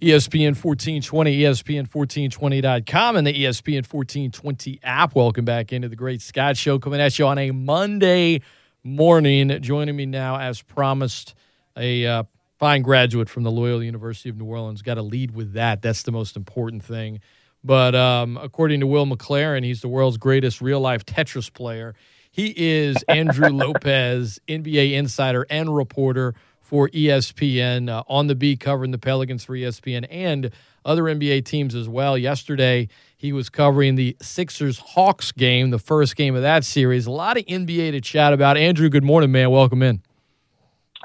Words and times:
ESPN 0.00 0.54
1420, 0.62 1.38
ESPN1420.com, 1.38 3.16
and 3.16 3.26
the 3.26 3.32
ESPN 3.32 3.90
1420 3.90 4.80
app. 4.82 5.14
Welcome 5.14 5.46
back 5.46 5.72
into 5.72 5.88
the 5.88 5.96
Great 5.96 6.20
Scott 6.20 6.58
Show, 6.58 6.78
coming 6.78 7.00
at 7.00 7.18
you 7.18 7.26
on 7.26 7.38
a 7.38 7.50
Monday 7.50 8.42
morning. 8.84 9.58
Joining 9.62 9.96
me 9.96 10.04
now, 10.04 10.38
as 10.38 10.60
promised, 10.60 11.34
a 11.78 12.04
uh, 12.04 12.24
fine 12.58 12.82
graduate 12.82 13.30
from 13.30 13.44
the 13.44 13.50
Loyola 13.50 13.84
University 13.84 14.28
of 14.28 14.36
New 14.36 14.44
Orleans. 14.44 14.82
Got 14.82 14.94
to 14.94 15.02
lead 15.02 15.30
with 15.30 15.54
that. 15.54 15.80
That's 15.80 16.02
the 16.02 16.12
most 16.12 16.36
important 16.36 16.84
thing. 16.84 17.20
But 17.64 17.94
um, 17.94 18.36
according 18.36 18.80
to 18.80 18.86
Will 18.86 19.06
McLaren, 19.06 19.64
he's 19.64 19.80
the 19.80 19.88
world's 19.88 20.18
greatest 20.18 20.60
real 20.60 20.80
life 20.80 21.06
Tetris 21.06 21.50
player. 21.50 21.94
He 22.30 22.52
is 22.54 23.02
Andrew 23.08 23.48
Lopez, 23.50 24.40
NBA 24.46 24.92
insider 24.92 25.46
and 25.48 25.74
reporter 25.74 26.34
for 26.66 26.88
ESPN 26.88 27.88
uh, 27.88 28.02
on 28.08 28.26
the 28.26 28.34
beat 28.34 28.58
covering 28.58 28.90
the 28.90 28.98
Pelicans 28.98 29.44
for 29.44 29.54
ESPN 29.54 30.04
and 30.10 30.50
other 30.84 31.04
NBA 31.04 31.44
teams 31.44 31.76
as 31.76 31.88
well. 31.88 32.18
Yesterday, 32.18 32.88
he 33.16 33.32
was 33.32 33.48
covering 33.48 33.94
the 33.94 34.16
Sixers 34.20 34.80
Hawks 34.80 35.30
game, 35.30 35.70
the 35.70 35.78
first 35.78 36.16
game 36.16 36.34
of 36.34 36.42
that 36.42 36.64
series. 36.64 37.06
A 37.06 37.12
lot 37.12 37.36
of 37.36 37.46
NBA 37.46 37.92
to 37.92 38.00
chat 38.00 38.32
about. 38.32 38.56
Andrew, 38.56 38.88
good 38.88 39.04
morning, 39.04 39.30
man. 39.30 39.50
Welcome 39.50 39.80
in. 39.80 40.02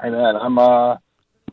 Hey, 0.02 0.10
man. 0.10 0.34
I'm 0.34 0.58
uh, 0.58 0.96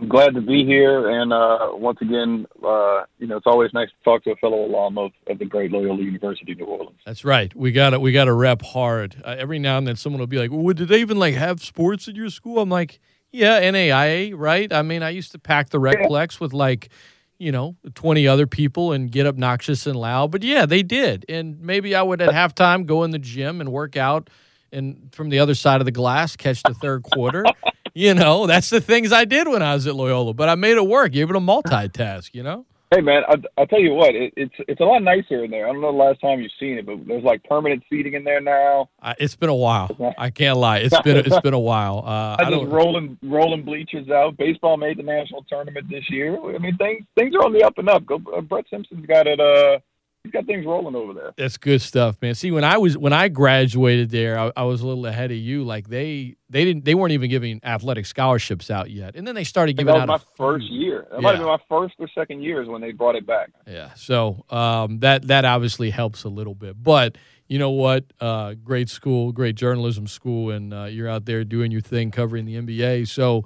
glad 0.08 0.34
to 0.34 0.42
be 0.42 0.66
here. 0.66 1.08
And 1.08 1.32
uh, 1.32 1.70
once 1.74 2.00
again, 2.02 2.48
uh, 2.66 3.04
you 3.20 3.28
know, 3.28 3.38
it's 3.38 3.46
always 3.46 3.72
nice 3.76 3.90
to 3.90 4.04
talk 4.04 4.24
to 4.24 4.32
a 4.32 4.36
fellow 4.38 4.66
alum 4.66 4.98
of, 4.98 5.12
of 5.28 5.38
the 5.38 5.46
great 5.46 5.72
Loyola 5.72 6.02
University, 6.02 6.56
New 6.56 6.66
Orleans. 6.66 6.98
That's 7.06 7.24
right. 7.24 7.56
We 7.56 7.72
got 7.72 7.92
to 7.92 8.00
we 8.00 8.12
got 8.12 8.26
to 8.26 8.34
rep 8.34 8.64
hard. 8.64 9.22
Uh, 9.24 9.36
every 9.38 9.60
now 9.60 9.78
and 9.78 9.88
then, 9.88 9.98
someone 9.98 10.20
will 10.20 10.26
be 10.26 10.40
like, 10.40 10.50
well, 10.52 10.74
"Did 10.74 10.88
they 10.88 11.00
even 11.00 11.20
like 11.20 11.36
have 11.36 11.62
sports 11.62 12.08
at 12.08 12.16
your 12.16 12.32
school?" 12.32 12.58
I'm 12.60 12.70
like 12.70 13.00
yeah, 13.32 13.62
NAIA, 13.62 14.34
right? 14.36 14.72
I 14.72 14.82
mean, 14.82 15.04
I 15.04 15.10
used 15.10 15.32
to 15.34 15.40
pack 15.40 15.70
the 15.70 15.80
Recplex 15.80 16.40
with 16.40 16.54
like, 16.54 16.90
you 17.38 17.52
know, 17.52 17.76
20 17.96 18.28
other 18.28 18.48
people 18.48 18.92
and 18.92 19.12
get 19.12 19.26
obnoxious 19.26 19.86
and 19.88 19.96
loud. 19.96 20.32
But 20.32 20.44
yeah, 20.44 20.66
they 20.66 20.84
did. 20.84 21.26
And 21.30 21.60
maybe 21.62 21.96
I 21.96 22.02
would 22.02 22.22
at 22.22 22.30
halftime 22.30 22.86
go 22.86 23.04
in 23.04 23.12
the 23.12 23.20
gym 23.20 23.62
and 23.62 23.72
work 23.72 23.96
out 23.96 24.30
and 24.72 25.10
from 25.14 25.30
the 25.30 25.40
other 25.40 25.56
side 25.56 25.82
of 25.82 25.86
the 25.86 25.92
glass 25.92 26.36
catch 26.36 26.62
the 26.64 26.74
third 26.74 27.04
quarter. 27.04 27.44
you 27.94 28.14
know, 28.14 28.48
that's 28.48 28.70
the 28.70 28.82
things 28.82 29.12
I 29.12 29.26
did 29.26 29.48
when 29.48 29.62
I 29.62 29.74
was 29.74 29.88
at 29.88 29.96
Loyola. 29.96 30.34
But 30.34 30.50
I 30.50 30.56
made 30.56 30.78
it 30.78 30.88
work, 30.88 31.16
able 31.16 31.34
to 31.34 31.40
multitask, 31.40 32.34
you 32.34 32.44
know? 32.44 32.66
Hey 32.92 33.02
man, 33.02 33.22
I, 33.28 33.36
I'll 33.56 33.68
tell 33.68 33.80
you 33.80 33.94
what, 33.94 34.16
it, 34.16 34.34
it's 34.36 34.56
it's 34.68 34.82
a 34.82 34.84
lot 34.84 35.04
nicer 35.04 35.44
in 35.44 35.52
there. 35.52 35.68
I 35.68 35.72
don't 35.72 35.80
know 35.80 35.92
the 35.92 35.98
last 35.98 36.22
time 36.22 36.42
you've 36.42 36.52
seen 36.60 36.80
it, 36.80 36.88
but 36.88 36.98
there's 37.06 37.24
like 37.24 37.44
permanent 37.44 37.84
seating 37.88 38.16
in 38.16 38.24
there 38.24 38.42
now. 38.42 38.90
Uh, 39.00 39.14
it's 39.20 39.36
been 39.36 39.50
a 39.50 39.56
while. 39.56 39.96
I 40.18 40.32
can't 40.32 40.58
lie. 40.58 40.80
It's 40.80 41.00
been 41.02 41.18
it's 41.18 41.40
been 41.42 41.54
a 41.54 41.60
while. 41.60 42.00
Uh, 42.00 42.38
I, 42.40 42.46
I 42.46 42.50
just 42.50 42.66
rolling 42.66 43.16
rolling 43.22 43.64
bleachers 43.64 44.10
out. 44.10 44.38
Baseball 44.38 44.78
made 44.78 44.98
the 44.98 45.04
national 45.04 45.44
tournament 45.44 45.86
this 45.88 46.10
year. 46.10 46.36
I 46.44 46.58
mean, 46.58 46.78
things 46.78 47.06
things 47.16 47.36
are 47.36 47.46
on 47.46 47.54
the 47.54 47.64
up 47.64 47.78
and 47.78 47.90
up. 47.90 48.08
Go, 48.08 48.22
uh, 48.36 48.42
Brett 48.42 48.66
Simpson's 48.72 49.06
got 49.06 49.28
it. 49.28 49.40
Uh, 49.40 49.78
he's 50.24 50.32
got 50.32 50.46
things 50.46 50.66
rolling 50.66 50.96
over 50.96 51.14
there. 51.14 51.32
That's 51.38 51.58
good 51.58 51.82
stuff, 51.82 52.18
man. 52.22 52.36
See, 52.36 52.52
when 52.52 52.64
I 52.64 52.78
was 52.78 52.98
when 52.98 53.14
I 53.14 53.28
graduated 53.30 54.10
there, 54.10 54.38
I, 54.38 54.52
I, 54.58 54.64
was 54.64 54.82
a 54.82 54.88
little 54.88 55.06
ahead 55.06 55.32
of 55.32 55.38
you. 55.38 55.64
Like 55.64 55.88
they 55.88 56.36
they 56.50 56.66
didn't 56.66 56.86
they 56.86 56.96
weren't 56.96 57.14
even 57.14 57.30
giving 57.30 57.60
athletic 57.64 58.06
scholarships 58.06 58.70
out 58.70 58.90
yet, 58.90 59.16
and 59.16 59.28
then 59.28 59.36
they 59.36 59.44
started 59.44 59.78
giving 59.78 59.94
that 59.94 60.02
out. 60.02 60.08
my 60.08 60.20
first 60.36 60.66
year. 60.70 61.08
That 61.10 61.18
yeah. 61.18 61.22
might 61.22 61.36
have 61.36 61.40
been 61.40 61.48
my 61.48 61.58
first 61.70 61.96
or 62.00 62.08
second 62.14 62.44
years 62.44 62.68
when 62.68 62.82
they 62.82 62.92
brought 62.92 63.16
it 63.16 63.26
back. 63.26 63.52
Yeah, 63.68 63.94
so 63.96 64.44
um, 64.50 65.00
that 65.00 65.28
that 65.28 65.46
obviously 65.46 65.90
helps 65.90 66.24
a 66.24 66.30
little 66.30 66.56
bit, 66.56 66.82
but. 66.82 67.18
You 67.52 67.58
know 67.58 67.72
what? 67.72 68.06
Uh, 68.20 68.54
great 68.64 68.90
school, 68.90 69.32
great 69.32 69.56
journalism 69.56 70.06
school, 70.06 70.52
and 70.52 70.72
uh, 70.72 70.84
you're 70.84 71.10
out 71.10 71.26
there 71.26 71.44
doing 71.44 71.72
your 71.72 71.82
thing, 71.82 72.12
covering 72.12 72.46
the 72.46 72.54
NBA. 72.54 73.08
So 73.08 73.44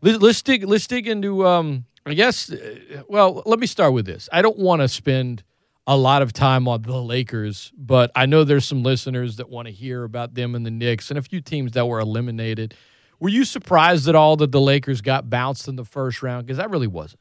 let's, 0.00 0.18
let's 0.18 0.42
dig 0.42 0.64
let's 0.64 0.88
dig 0.88 1.06
into. 1.06 1.46
Um, 1.46 1.84
I 2.04 2.14
guess. 2.14 2.50
Uh, 2.50 3.02
well, 3.08 3.44
let 3.46 3.60
me 3.60 3.68
start 3.68 3.92
with 3.92 4.06
this. 4.06 4.28
I 4.32 4.42
don't 4.42 4.58
want 4.58 4.82
to 4.82 4.88
spend 4.88 5.44
a 5.88 5.96
lot 5.96 6.20
of 6.20 6.34
time 6.34 6.68
on 6.68 6.82
the 6.82 7.02
Lakers, 7.02 7.72
but 7.74 8.12
I 8.14 8.26
know 8.26 8.44
there's 8.44 8.66
some 8.66 8.82
listeners 8.82 9.36
that 9.36 9.48
want 9.48 9.68
to 9.68 9.72
hear 9.72 10.04
about 10.04 10.34
them 10.34 10.54
and 10.54 10.64
the 10.64 10.70
Knicks 10.70 11.08
and 11.08 11.18
a 11.18 11.22
few 11.22 11.40
teams 11.40 11.72
that 11.72 11.86
were 11.86 11.98
eliminated. 11.98 12.74
Were 13.18 13.30
you 13.30 13.42
surprised 13.46 14.06
at 14.06 14.14
all 14.14 14.36
that 14.36 14.52
the 14.52 14.60
Lakers 14.60 15.00
got 15.00 15.30
bounced 15.30 15.66
in 15.66 15.76
the 15.76 15.86
first 15.86 16.22
round? 16.22 16.46
Because 16.46 16.58
that 16.58 16.68
really 16.68 16.86
wasn't. 16.86 17.20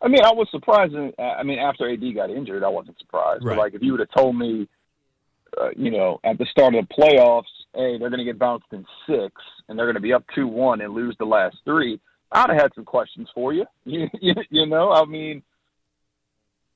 I 0.00 0.06
mean, 0.06 0.22
I 0.24 0.32
was 0.32 0.46
surprised. 0.52 0.94
I 1.18 1.42
mean, 1.42 1.58
after 1.58 1.90
AD 1.90 2.14
got 2.14 2.30
injured, 2.30 2.62
I 2.62 2.68
wasn't 2.68 2.98
surprised. 3.00 3.44
Right. 3.44 3.56
But 3.56 3.58
like, 3.58 3.74
if 3.74 3.82
you 3.82 3.92
would 3.92 4.00
have 4.00 4.08
told 4.16 4.36
me, 4.36 4.68
uh, 5.60 5.70
you 5.76 5.90
know, 5.90 6.20
at 6.22 6.38
the 6.38 6.46
start 6.52 6.76
of 6.76 6.86
the 6.86 6.94
playoffs, 6.94 7.42
hey, 7.74 7.98
they're 7.98 8.10
going 8.10 8.18
to 8.18 8.24
get 8.24 8.38
bounced 8.38 8.66
in 8.70 8.86
six, 9.08 9.34
and 9.68 9.76
they're 9.76 9.86
going 9.86 9.96
to 9.96 10.00
be 10.00 10.12
up 10.12 10.24
two 10.36 10.46
one 10.46 10.80
and 10.80 10.94
lose 10.94 11.16
the 11.18 11.26
last 11.26 11.56
three, 11.64 12.00
I'd 12.30 12.50
have 12.50 12.60
had 12.60 12.74
some 12.76 12.84
questions 12.84 13.28
for 13.34 13.52
you. 13.52 13.66
you, 13.84 14.08
you 14.50 14.66
know, 14.66 14.92
I 14.92 15.04
mean, 15.04 15.42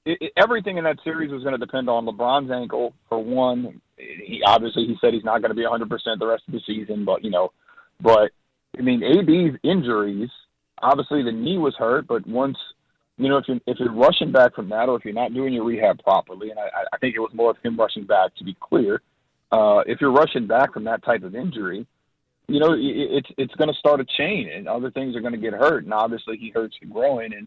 it, 0.05 0.19
it, 0.21 0.33
everything 0.37 0.77
in 0.77 0.85
that 0.85 0.99
series 1.03 1.31
was 1.31 1.43
going 1.43 1.59
to 1.59 1.65
depend 1.65 1.89
on 1.89 2.07
LeBron's 2.07 2.51
ankle 2.51 2.95
for 3.09 3.23
one. 3.23 3.81
He 3.97 4.43
obviously 4.47 4.87
he 4.87 4.97
said 5.01 5.15
he's 5.15 5.25
not 5.25 5.41
going 5.41 5.51
to 5.51 5.57
be 5.57 5.63
100 5.63 5.89
percent 5.89 6.19
the 6.19 6.27
rest 6.27 6.43
of 6.47 6.53
the 6.53 6.61
season, 6.67 7.05
but 7.05 7.25
you 7.25 7.31
know, 7.31 7.53
but 8.01 8.33
I 8.79 8.83
mean 8.83 9.03
AD's 9.03 9.59
injuries. 9.63 10.31
Obviously 10.83 11.23
the 11.23 11.33
knee 11.33 11.59
was 11.59 11.75
hurt, 11.79 12.07
but 12.07 12.27
once 12.27 12.59
you 13.17 13.29
know 13.29 13.39
if 13.39 13.45
you're 13.47 13.61
if 13.67 13.79
you're 13.79 13.93
rushing 13.93 14.33
back 14.33 14.55
from 14.55 14.69
that, 14.71 14.89
or 14.89 14.97
if 14.97 15.05
you're 15.05 15.15
not 15.15 15.33
doing 15.33 15.53
your 15.55 15.65
rehab 15.65 16.03
properly, 16.03 16.51
and 16.51 16.59
I, 16.59 16.69
I 16.93 16.99
think 16.99 17.15
it 17.15 17.21
was 17.21 17.33
more 17.33 17.51
of 17.51 17.57
him 17.63 17.77
rushing 17.77 18.05
back 18.05 18.35
to 18.37 18.45
be 18.45 18.57
clear. 18.61 19.01
Uh, 19.53 19.83
if 19.87 20.01
you're 20.01 20.13
rushing 20.13 20.47
back 20.47 20.73
from 20.73 20.85
that 20.85 21.05
type 21.05 21.23
of 21.23 21.37
injury, 21.37 21.87
you 22.49 22.59
know 22.59 22.73
it, 22.73 22.81
it's 22.81 23.29
it's 23.39 23.55
going 23.55 23.69
to 23.69 23.79
start 23.79 24.01
a 24.01 24.05
chain, 24.19 24.51
and 24.53 24.69
other 24.69 24.91
things 24.91 25.15
are 25.15 25.21
going 25.21 25.33
to 25.33 25.39
get 25.39 25.53
hurt. 25.53 25.85
And 25.85 25.95
obviously 25.95 26.37
he 26.37 26.51
hurts 26.51 26.77
the 26.81 26.89
groin, 26.89 27.33
and 27.33 27.47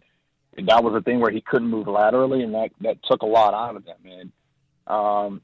and 0.57 0.67
that 0.67 0.83
was 0.83 0.95
a 0.95 1.01
thing 1.01 1.19
where 1.19 1.31
he 1.31 1.41
couldn't 1.41 1.67
move 1.67 1.87
laterally, 1.87 2.43
and 2.43 2.53
that 2.53 2.69
that 2.81 2.97
took 3.03 3.21
a 3.21 3.25
lot 3.25 3.53
out 3.53 3.75
of 3.75 3.85
him. 3.85 3.97
And 4.05 4.31
um, 4.87 5.41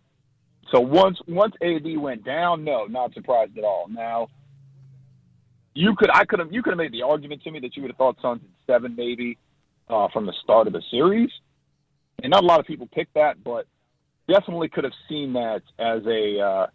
so 0.72 0.80
once 0.80 1.20
once 1.28 1.54
AD 1.62 1.98
went 1.98 2.26
down, 2.26 2.64
no, 2.64 2.86
not 2.86 3.14
surprised 3.14 3.58
at 3.58 3.64
all. 3.64 3.88
Now 3.90 4.28
you 5.76 5.96
could 5.96 6.10
I 6.14 6.26
could 6.26 6.40
have 6.40 6.52
you 6.52 6.62
could 6.62 6.72
have 6.72 6.78
made 6.78 6.92
the 6.92 7.04
argument 7.04 7.44
to 7.44 7.52
me 7.52 7.60
that 7.60 7.76
you 7.76 7.82
would 7.84 7.92
have 7.92 7.98
thought 7.98 8.18
Suns 8.22 8.42
in 8.42 8.50
seven 8.68 8.96
maybe 8.96 9.38
uh, 9.88 10.08
from 10.12 10.26
the 10.26 10.34
start 10.44 10.68
of 10.68 10.74
the 10.74 10.82
series, 10.92 11.30
and 12.22 12.32
not 12.32 12.44
a 12.44 12.46
lot 12.46 12.60
of 12.60 12.66
people 12.66 12.88
picked 12.88 13.14
that, 13.16 13.44
but 13.44 13.66
definitely 14.28 14.70
could 14.70 14.84
have 14.84 14.94
seen 15.10 15.34
that 15.34 15.62
as 15.80 16.06
a 16.06 16.40
uh, 16.40 16.68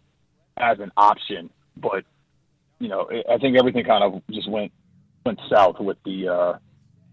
as 0.57 0.79
an 0.79 0.91
option. 0.97 1.49
But 1.77 2.03
you 2.79 2.87
know, 2.87 3.09
I 3.29 3.37
think 3.37 3.57
everything 3.57 3.85
kind 3.85 4.03
of 4.03 4.21
just 4.31 4.49
went 4.49 4.71
went 5.25 5.39
south 5.51 5.79
with 5.79 5.97
the 6.05 6.27
uh, 6.27 6.57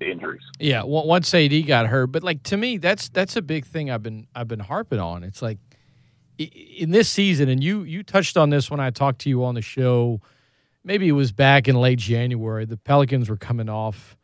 injuries. 0.01 0.43
Yeah, 0.59 0.83
once 0.85 1.33
AD 1.35 1.67
got 1.67 1.87
hurt, 1.87 2.09
but 2.09 2.23
like 2.23 2.43
to 2.45 2.57
me, 2.57 2.79
that's 2.79 3.09
that's 3.09 3.37
a 3.37 3.43
big 3.43 3.67
thing 3.67 3.91
I've 3.91 4.03
been 4.03 4.27
I've 4.35 4.49
been 4.49 4.61
harping 4.61 5.01
on. 5.01 5.25
It's 5.25 5.43
like 5.43 5.59
in 6.39 6.91
this 6.91 7.09
season, 7.09 7.49
and 7.49 7.63
you 7.63 7.83
you 7.83 8.03
touched 8.03 8.37
on 8.37 8.51
this 8.51 8.71
when 8.71 8.81
I 8.81 8.91
talked 8.91 9.21
to 9.21 9.29
you 9.29 9.45
on 9.45 9.55
the 9.55 9.63
show. 9.63 10.21
Maybe 10.85 11.09
it 11.09 11.13
was 11.13 11.33
back 11.33 11.67
in 11.67 11.75
late 11.75 11.99
January. 11.99 12.65
The 12.65 12.77
Pelicans 12.77 13.29
were 13.29 13.37
coming 13.37 13.69
off 13.69 14.17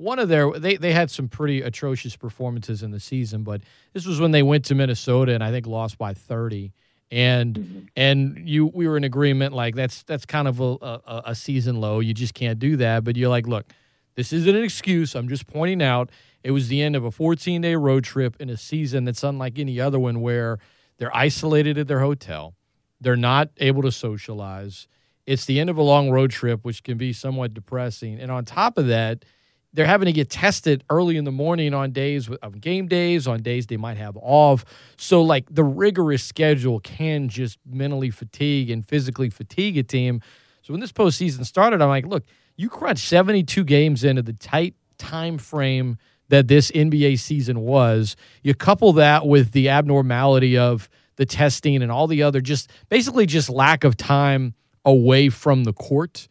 one 0.00 0.18
of 0.18 0.28
their 0.28 0.50
they 0.52 0.76
they 0.76 0.92
had 0.92 1.10
some 1.10 1.28
pretty 1.28 1.60
atrocious 1.60 2.16
performances 2.16 2.82
in 2.82 2.90
the 2.90 3.00
season, 3.00 3.42
but 3.42 3.60
this 3.92 4.06
was 4.06 4.18
when 4.18 4.30
they 4.30 4.42
went 4.42 4.64
to 4.66 4.74
Minnesota 4.74 5.34
and 5.34 5.44
I 5.44 5.50
think 5.50 5.66
lost 5.66 5.98
by 5.98 6.14
thirty. 6.14 6.72
And 7.12 7.54
mm-hmm. 7.54 7.78
and 7.96 8.48
you 8.48 8.66
we 8.66 8.88
were 8.88 8.96
in 8.96 9.04
agreement 9.04 9.52
like 9.52 9.74
that's 9.74 10.02
that's 10.04 10.24
kind 10.24 10.48
of 10.48 10.60
a, 10.60 10.64
a, 10.64 11.22
a 11.26 11.34
season 11.34 11.80
low. 11.80 12.00
You 12.00 12.14
just 12.14 12.34
can't 12.34 12.58
do 12.58 12.76
that. 12.76 13.04
But 13.04 13.16
you're 13.16 13.28
like, 13.28 13.46
look, 13.46 13.72
this 14.20 14.34
isn't 14.34 14.54
an 14.54 14.62
excuse. 14.62 15.14
I'm 15.14 15.28
just 15.28 15.46
pointing 15.46 15.82
out 15.82 16.10
it 16.44 16.50
was 16.50 16.68
the 16.68 16.82
end 16.82 16.94
of 16.94 17.06
a 17.06 17.10
14 17.10 17.62
day 17.62 17.74
road 17.74 18.04
trip 18.04 18.36
in 18.38 18.50
a 18.50 18.56
season 18.58 19.06
that's 19.06 19.24
unlike 19.24 19.58
any 19.58 19.80
other 19.80 19.98
one 19.98 20.20
where 20.20 20.58
they're 20.98 21.14
isolated 21.16 21.78
at 21.78 21.88
their 21.88 22.00
hotel. 22.00 22.54
They're 23.00 23.16
not 23.16 23.48
able 23.56 23.80
to 23.80 23.90
socialize. 23.90 24.88
It's 25.24 25.46
the 25.46 25.58
end 25.58 25.70
of 25.70 25.78
a 25.78 25.82
long 25.82 26.10
road 26.10 26.32
trip, 26.32 26.66
which 26.66 26.82
can 26.82 26.98
be 26.98 27.14
somewhat 27.14 27.54
depressing. 27.54 28.20
And 28.20 28.30
on 28.30 28.44
top 28.44 28.76
of 28.76 28.88
that, 28.88 29.24
they're 29.72 29.86
having 29.86 30.04
to 30.04 30.12
get 30.12 30.28
tested 30.28 30.84
early 30.90 31.16
in 31.16 31.24
the 31.24 31.32
morning 31.32 31.72
on 31.72 31.90
days 31.90 32.28
of 32.28 32.60
game 32.60 32.88
days, 32.88 33.26
on 33.26 33.40
days 33.40 33.68
they 33.68 33.78
might 33.78 33.96
have 33.96 34.18
off. 34.18 34.66
So, 34.98 35.22
like 35.22 35.46
the 35.50 35.64
rigorous 35.64 36.22
schedule 36.22 36.80
can 36.80 37.30
just 37.30 37.58
mentally 37.64 38.10
fatigue 38.10 38.68
and 38.68 38.86
physically 38.86 39.30
fatigue 39.30 39.78
a 39.78 39.82
team. 39.82 40.20
So, 40.60 40.74
when 40.74 40.80
this 40.80 40.92
postseason 40.92 41.46
started, 41.46 41.80
I'm 41.80 41.88
like, 41.88 42.04
look, 42.04 42.24
you 42.60 42.68
crunch 42.68 42.98
72 42.98 43.64
games 43.64 44.04
into 44.04 44.20
the 44.20 44.34
tight 44.34 44.74
time 44.98 45.38
frame 45.38 45.96
that 46.28 46.46
this 46.46 46.70
NBA 46.72 47.18
season 47.18 47.60
was. 47.60 48.16
You 48.42 48.54
couple 48.54 48.92
that 48.92 49.26
with 49.26 49.52
the 49.52 49.70
abnormality 49.70 50.58
of 50.58 50.90
the 51.16 51.24
testing 51.24 51.82
and 51.82 51.90
all 51.90 52.06
the 52.06 52.22
other 52.22 52.42
just 52.42 52.70
basically 52.90 53.24
just 53.24 53.48
lack 53.48 53.82
of 53.82 53.96
time 53.96 54.52
away 54.84 55.30
from 55.30 55.64
the 55.64 55.72
court. 55.72 56.28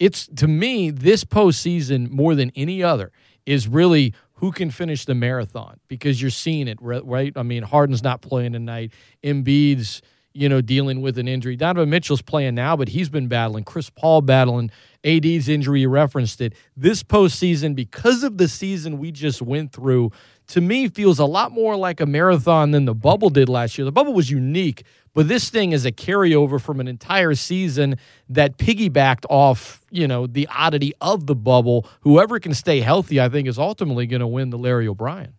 It's 0.00 0.26
to 0.36 0.48
me 0.48 0.90
this 0.90 1.22
postseason 1.22 2.10
more 2.10 2.34
than 2.34 2.50
any 2.56 2.82
other 2.82 3.12
is 3.46 3.68
really 3.68 4.14
who 4.34 4.50
can 4.50 4.72
finish 4.72 5.04
the 5.04 5.14
marathon 5.14 5.78
because 5.86 6.20
you're 6.20 6.32
seeing 6.32 6.66
it 6.66 6.78
right. 6.80 7.32
I 7.36 7.44
mean, 7.44 7.62
Harden's 7.62 8.02
not 8.02 8.20
playing 8.20 8.52
tonight. 8.52 8.92
Embiid's 9.22 10.02
you 10.34 10.48
know, 10.48 10.60
dealing 10.60 11.00
with 11.00 11.18
an 11.18 11.26
injury. 11.26 11.56
Donovan 11.56 11.90
Mitchell's 11.90 12.22
playing 12.22 12.54
now, 12.54 12.76
but 12.76 12.88
he's 12.88 13.08
been 13.08 13.28
battling. 13.28 13.64
Chris 13.64 13.90
Paul 13.90 14.20
battling. 14.20 14.70
AD's 15.04 15.48
injury, 15.48 15.82
you 15.82 15.88
referenced 15.88 16.40
it. 16.40 16.54
This 16.76 17.02
postseason, 17.02 17.74
because 17.74 18.22
of 18.22 18.38
the 18.38 18.48
season 18.48 18.98
we 18.98 19.12
just 19.12 19.40
went 19.40 19.72
through, 19.72 20.10
to 20.48 20.60
me 20.60 20.88
feels 20.88 21.18
a 21.18 21.24
lot 21.24 21.52
more 21.52 21.76
like 21.76 22.00
a 22.00 22.06
marathon 22.06 22.72
than 22.72 22.84
the 22.84 22.94
bubble 22.94 23.30
did 23.30 23.48
last 23.48 23.78
year. 23.78 23.84
The 23.84 23.92
bubble 23.92 24.12
was 24.12 24.30
unique, 24.30 24.84
but 25.14 25.28
this 25.28 25.50
thing 25.50 25.72
is 25.72 25.84
a 25.84 25.92
carryover 25.92 26.60
from 26.60 26.80
an 26.80 26.88
entire 26.88 27.34
season 27.34 27.96
that 28.28 28.58
piggybacked 28.58 29.24
off, 29.28 29.80
you 29.90 30.08
know, 30.08 30.26
the 30.26 30.48
oddity 30.48 30.92
of 31.00 31.26
the 31.26 31.34
bubble. 31.36 31.86
Whoever 32.00 32.40
can 32.40 32.54
stay 32.54 32.80
healthy, 32.80 33.20
I 33.20 33.28
think, 33.28 33.46
is 33.46 33.58
ultimately 33.58 34.06
going 34.06 34.20
to 34.20 34.26
win 34.26 34.50
the 34.50 34.58
Larry 34.58 34.88
O'Brien. 34.88 35.34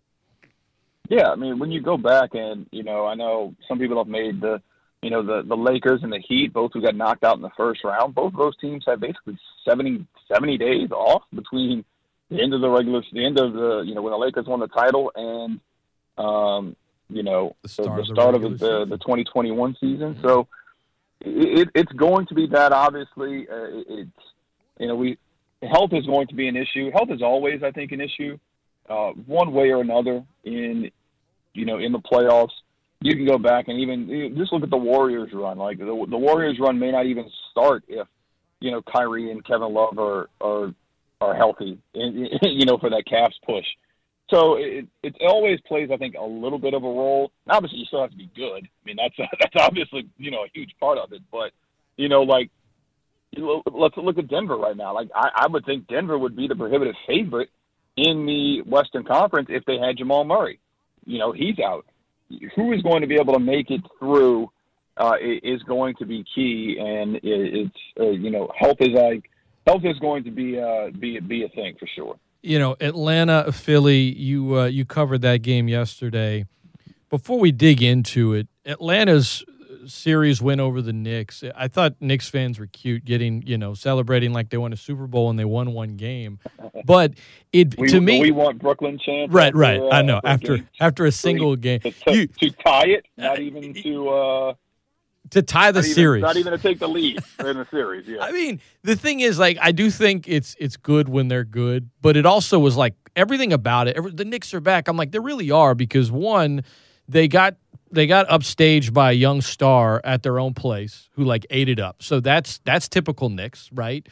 Yeah, 1.09 1.30
I 1.30 1.36
mean, 1.36 1.57
when 1.57 1.71
you 1.71 1.81
go 1.81 1.97
back 1.97 2.36
and 2.36 2.68
you 2.71 2.83
know, 2.83 3.07
I 3.07 3.15
know 3.15 3.56
some 3.68 3.80
people 3.80 3.97
have 3.97 4.07
made 4.07 4.41
the, 4.41 4.62
you 5.01 5.10
know, 5.10 5.24
the 5.24 5.44
the 5.44 5.56
Lakers 5.56 6.04
and 6.04 6.12
the 6.12 6.19
Heat, 6.19 6.54
both 6.54 6.72
who 6.74 6.81
got 6.81 6.96
knocked 6.96 7.24
out 7.24 7.38
in 7.38 7.42
the 7.42 7.51
first 7.56 7.84
round. 7.84 8.16
Both 8.16 8.34
of 8.34 8.40
those 8.40 8.57
teams 8.57 8.84
had 8.86 9.00
basically 9.00 9.38
70, 9.68 10.06
70 10.31 10.57
days 10.57 10.92
off 10.92 11.24
between 11.34 11.86
the 12.30 12.42
end 12.42 12.54
of 12.54 12.62
the 12.62 12.69
regular, 12.69 13.01
the 13.12 13.25
end 13.25 13.40
of 13.40 13.54
the, 13.54 13.81
you 13.86 13.96
know, 13.96 14.01
when 14.01 14.12
the 14.12 14.18
Lakers 14.18 14.46
won 14.46 14.60
the 14.60 14.68
title 14.68 15.12
and, 15.16 15.60
um, 16.18 16.75
you 17.10 17.24
know, 17.24 17.56
the 17.63 17.69
start, 17.69 17.96
the, 17.96 18.01
the 18.01 18.13
start 18.13 18.36
of, 18.36 18.42
the, 18.42 18.50
the, 18.50 18.86
the 18.86 18.98
2021 18.98 19.75
season. 19.80 20.13
Mm-hmm. 20.13 20.28
So 20.28 20.48
it, 21.22 21.69
it's 21.74 21.92
going 21.94 22.28
to 22.28 22.36
be 22.36 22.48
that. 22.48 22.72
Obviously, 22.72 23.48
uh, 23.50 23.84
it's 23.88 24.12
you 24.80 24.88
know, 24.88 24.96
we 24.96 25.18
health 25.62 25.92
is 25.94 26.06
going 26.06 26.28
to 26.28 26.36
be 26.36 26.48
an 26.48 26.56
issue. 26.56 26.92
Health 26.92 27.10
is 27.12 27.22
always, 27.22 27.63
I 27.63 27.72
think, 27.72 27.92
an 27.92 28.01
issue, 28.01 28.38
uh, 28.90 29.12
one 29.25 29.51
way 29.51 29.72
or 29.72 29.81
another 29.81 30.24
in, 30.44 30.92
you 31.54 31.66
know, 31.66 31.78
in 31.78 31.92
the 31.92 32.00
playoffs. 32.00 32.51
You 33.01 33.16
can 33.16 33.25
go 33.25 33.38
back 33.38 33.68
and 33.68 33.80
even 33.80 34.10
eh, 34.10 34.38
just 34.38 34.51
look 34.51 34.63
at 34.63 34.69
the 34.69 34.78
Warriors 34.78 35.31
run. 35.34 35.57
Like 35.57 35.78
the, 35.78 35.86
the 35.86 36.18
Warriors 36.18 36.57
run 36.60 36.80
may 36.80 36.92
not 36.92 37.06
even 37.06 37.30
start 37.51 37.84
if, 37.88 38.07
you 38.60 38.72
know, 38.72 38.81
Kyrie 38.81 39.31
and 39.31 39.46
Kevin 39.46 39.74
Love 39.74 39.98
are 39.98 40.30
are 40.42 40.74
are 41.22 41.36
healthy, 41.36 41.80
eh, 41.96 42.00
eh, 42.00 42.38
you 42.50 42.66
know, 42.66 42.78
for 42.78 42.90
that 42.90 43.06
Cavs 43.10 43.36
push. 43.46 43.66
So 44.30 44.56
it 44.57 44.88
it 45.01 45.16
always 45.22 45.60
plays, 45.62 45.90
I 45.92 45.98
think, 45.98 46.16
a 46.16 46.24
little 46.24 46.60
bit 46.60 46.74
of 46.74 46.84
a 46.84 46.88
role. 46.88 47.31
Obviously, 47.48 47.80
you 47.80 47.86
still 47.86 48.01
have 48.01 48.12
to 48.12 48.18
be 48.18 48.30
good. 48.36 48.66
I 48.66 48.86
mean, 48.86 48.98
that's 48.98 49.16
that's 49.40 49.56
obviously 49.56 50.07
you 50.18 50.31
know 50.31 50.44
a 50.44 50.51
huge 50.54 50.75
part 50.80 50.98
of 50.98 51.13
it. 51.13 51.22
But 51.31 51.51
you 51.96 52.10
know, 52.10 52.24
like 52.24 52.51
let's 53.38 53.96
look 53.98 54.18
at 54.18 54.28
Denver 54.28 54.57
right 54.57 54.75
now. 54.75 54.94
Like 54.94 55.10
I, 55.16 55.30
I 55.36 55.48
would 55.48 55.66
think 55.66 55.88
Denver 55.88 56.18
would 56.18 56.36
be 56.36 56.48
the 56.48 56.56
prohibitive 56.56 56.96
favorite 57.07 57.50
in 57.96 58.25
the 58.25 58.62
Western 58.62 59.04
Conference 59.04 59.48
if 59.50 59.66
they 59.66 59.78
had 59.78 59.98
Jamal 59.98 60.24
Murray. 60.24 60.60
You 61.06 61.19
know, 61.19 61.31
he's 61.31 61.60
out. 61.60 61.86
Who 62.55 62.73
is 62.73 62.81
going 62.81 63.01
to 63.01 63.07
be 63.07 63.15
able 63.15 63.33
to 63.33 63.39
make 63.39 63.71
it 63.71 63.81
through 63.97 64.51
uh, 64.97 65.13
is 65.21 65.63
going 65.63 65.95
to 65.95 66.05
be 66.05 66.23
key, 66.35 66.77
and 66.79 67.19
it's 67.23 67.75
uh, 67.99 68.09
you 68.09 68.29
know 68.29 68.51
health 68.57 68.77
is 68.79 68.89
like 68.89 69.29
health 69.65 69.83
is 69.85 69.97
going 69.99 70.23
to 70.25 70.31
be 70.31 70.59
uh, 70.59 70.89
be 70.99 71.19
be 71.19 71.43
a 71.43 71.49
thing 71.49 71.75
for 71.79 71.87
sure. 71.87 72.17
You 72.41 72.59
know, 72.59 72.75
Atlanta, 72.79 73.51
Philly. 73.51 73.99
You 73.99 74.59
uh, 74.59 74.65
you 74.65 74.85
covered 74.85 75.21
that 75.21 75.41
game 75.41 75.67
yesterday. 75.67 76.45
Before 77.09 77.39
we 77.39 77.51
dig 77.51 77.81
into 77.81 78.33
it, 78.33 78.47
Atlanta's 78.65 79.43
series 79.85 80.41
win 80.41 80.59
over 80.59 80.81
the 80.81 80.93
Knicks. 80.93 81.43
I 81.55 81.67
thought 81.67 81.95
Knicks 81.99 82.29
fans 82.29 82.59
were 82.59 82.67
cute, 82.67 83.05
getting 83.05 83.41
you 83.45 83.57
know 83.57 83.73
celebrating 83.73 84.33
like 84.33 84.49
they 84.49 84.57
won 84.57 84.73
a 84.73 84.77
Super 84.77 85.07
Bowl 85.07 85.29
and 85.29 85.37
they 85.37 85.45
won 85.45 85.73
one 85.73 85.95
game. 85.95 86.39
But 86.85 87.13
it 87.51 87.75
we, 87.77 87.87
to 87.89 88.01
me, 88.01 88.21
we 88.21 88.31
want 88.31 88.59
Brooklyn 88.59 88.97
chance. 88.97 89.31
Right, 89.31 89.47
after, 89.47 89.57
right. 89.57 89.79
Uh, 89.79 89.89
I 89.89 90.01
know 90.01 90.21
after 90.23 90.67
after 90.79 91.05
a 91.05 91.11
single 91.11 91.55
game 91.55 91.79
to, 91.81 91.91
to, 91.91 92.15
you, 92.15 92.27
to 92.27 92.51
tie 92.51 92.87
it, 92.87 93.05
not 93.17 93.37
uh, 93.37 93.41
even 93.41 93.73
to. 93.73 94.09
Uh, 94.09 94.53
to 95.31 95.41
tie 95.43 95.71
the 95.71 95.81
not 95.81 95.85
series. 95.85 96.21
Not 96.21 96.37
even 96.37 96.53
to 96.53 96.57
take 96.57 96.79
the 96.79 96.87
lead 96.87 97.19
in 97.39 97.57
the 97.57 97.67
series. 97.69 98.07
Yeah. 98.07 98.21
I 98.21 98.31
mean, 98.31 98.59
the 98.83 98.95
thing 98.95 99.19
is, 99.19 99.37
like, 99.37 99.57
I 99.61 99.71
do 99.71 99.91
think 99.91 100.27
it's 100.27 100.55
it's 100.59 100.77
good 100.77 101.07
when 101.07 101.27
they're 101.27 101.43
good, 101.43 101.89
but 102.01 102.17
it 102.17 102.25
also 102.25 102.57
was 102.57 102.75
like 102.75 102.95
everything 103.15 103.53
about 103.53 103.87
it. 103.87 103.95
Every, 103.95 104.11
the 104.11 104.25
Knicks 104.25 104.53
are 104.53 104.59
back. 104.59 104.87
I'm 104.87 104.97
like, 104.97 105.11
they 105.11 105.19
really 105.19 105.51
are 105.51 105.75
because 105.75 106.11
one, 106.11 106.63
they 107.07 107.27
got 107.27 107.57
they 107.91 108.07
got 108.07 108.27
upstaged 108.27 108.94
by 108.94 109.12
a 109.12 109.13
young 109.13 109.41
star 109.41 110.01
at 110.03 110.24
their 110.24 110.39
own 110.39 110.53
place 110.53 111.09
who 111.13 111.24
like 111.24 111.45
ate 111.50 111.69
it 111.69 111.80
up. 111.80 112.01
So 112.01 112.19
that's 112.19 112.59
that's 112.65 112.88
typical 112.88 113.30
Knicks, 113.30 113.69
right? 113.74 114.07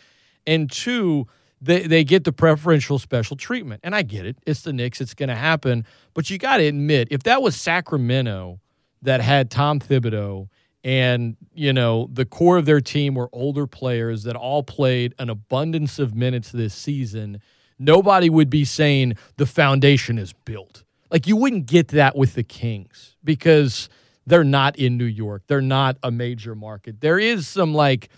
And 0.45 0.71
two, 0.71 1.27
they 1.61 1.87
they 1.87 2.03
get 2.03 2.23
the 2.23 2.33
preferential 2.33 2.99
special 2.99 3.37
treatment, 3.37 3.81
and 3.83 3.95
I 3.95 4.01
get 4.01 4.25
it. 4.25 4.37
It's 4.45 4.61
the 4.61 4.73
Knicks. 4.73 5.01
It's 5.01 5.13
to 5.13 5.35
happen. 5.35 5.85
But 6.13 6.29
you 6.29 6.37
got 6.37 6.57
to 6.57 6.63
admit, 6.65 7.09
if 7.11 7.23
that 7.23 7.41
was 7.41 7.55
Sacramento 7.55 8.59
that 9.01 9.21
had 9.21 9.51
Tom 9.51 9.79
Thibodeau 9.79 10.49
and 10.83 11.35
you 11.53 11.73
know 11.73 12.09
the 12.11 12.25
core 12.25 12.57
of 12.57 12.65
their 12.65 12.81
team 12.81 13.15
were 13.15 13.29
older 13.33 13.67
players 13.67 14.23
that 14.23 14.35
all 14.35 14.63
played 14.63 15.13
an 15.19 15.29
abundance 15.29 15.99
of 15.99 16.15
minutes 16.15 16.51
this 16.51 16.73
season 16.73 17.41
nobody 17.79 18.29
would 18.29 18.49
be 18.49 18.63
saying 18.63 19.13
the 19.37 19.45
foundation 19.45 20.17
is 20.17 20.33
built 20.33 20.83
like 21.11 21.27
you 21.27 21.35
wouldn't 21.35 21.65
get 21.65 21.89
that 21.89 22.15
with 22.15 22.33
the 22.33 22.43
kings 22.43 23.15
because 23.23 23.89
they're 24.25 24.43
not 24.43 24.75
in 24.77 24.97
new 24.97 25.05
york 25.05 25.43
they're 25.47 25.61
not 25.61 25.97
a 26.03 26.11
major 26.11 26.55
market 26.55 27.01
there 27.01 27.19
is 27.19 27.47
some 27.47 27.73
like 27.73 28.09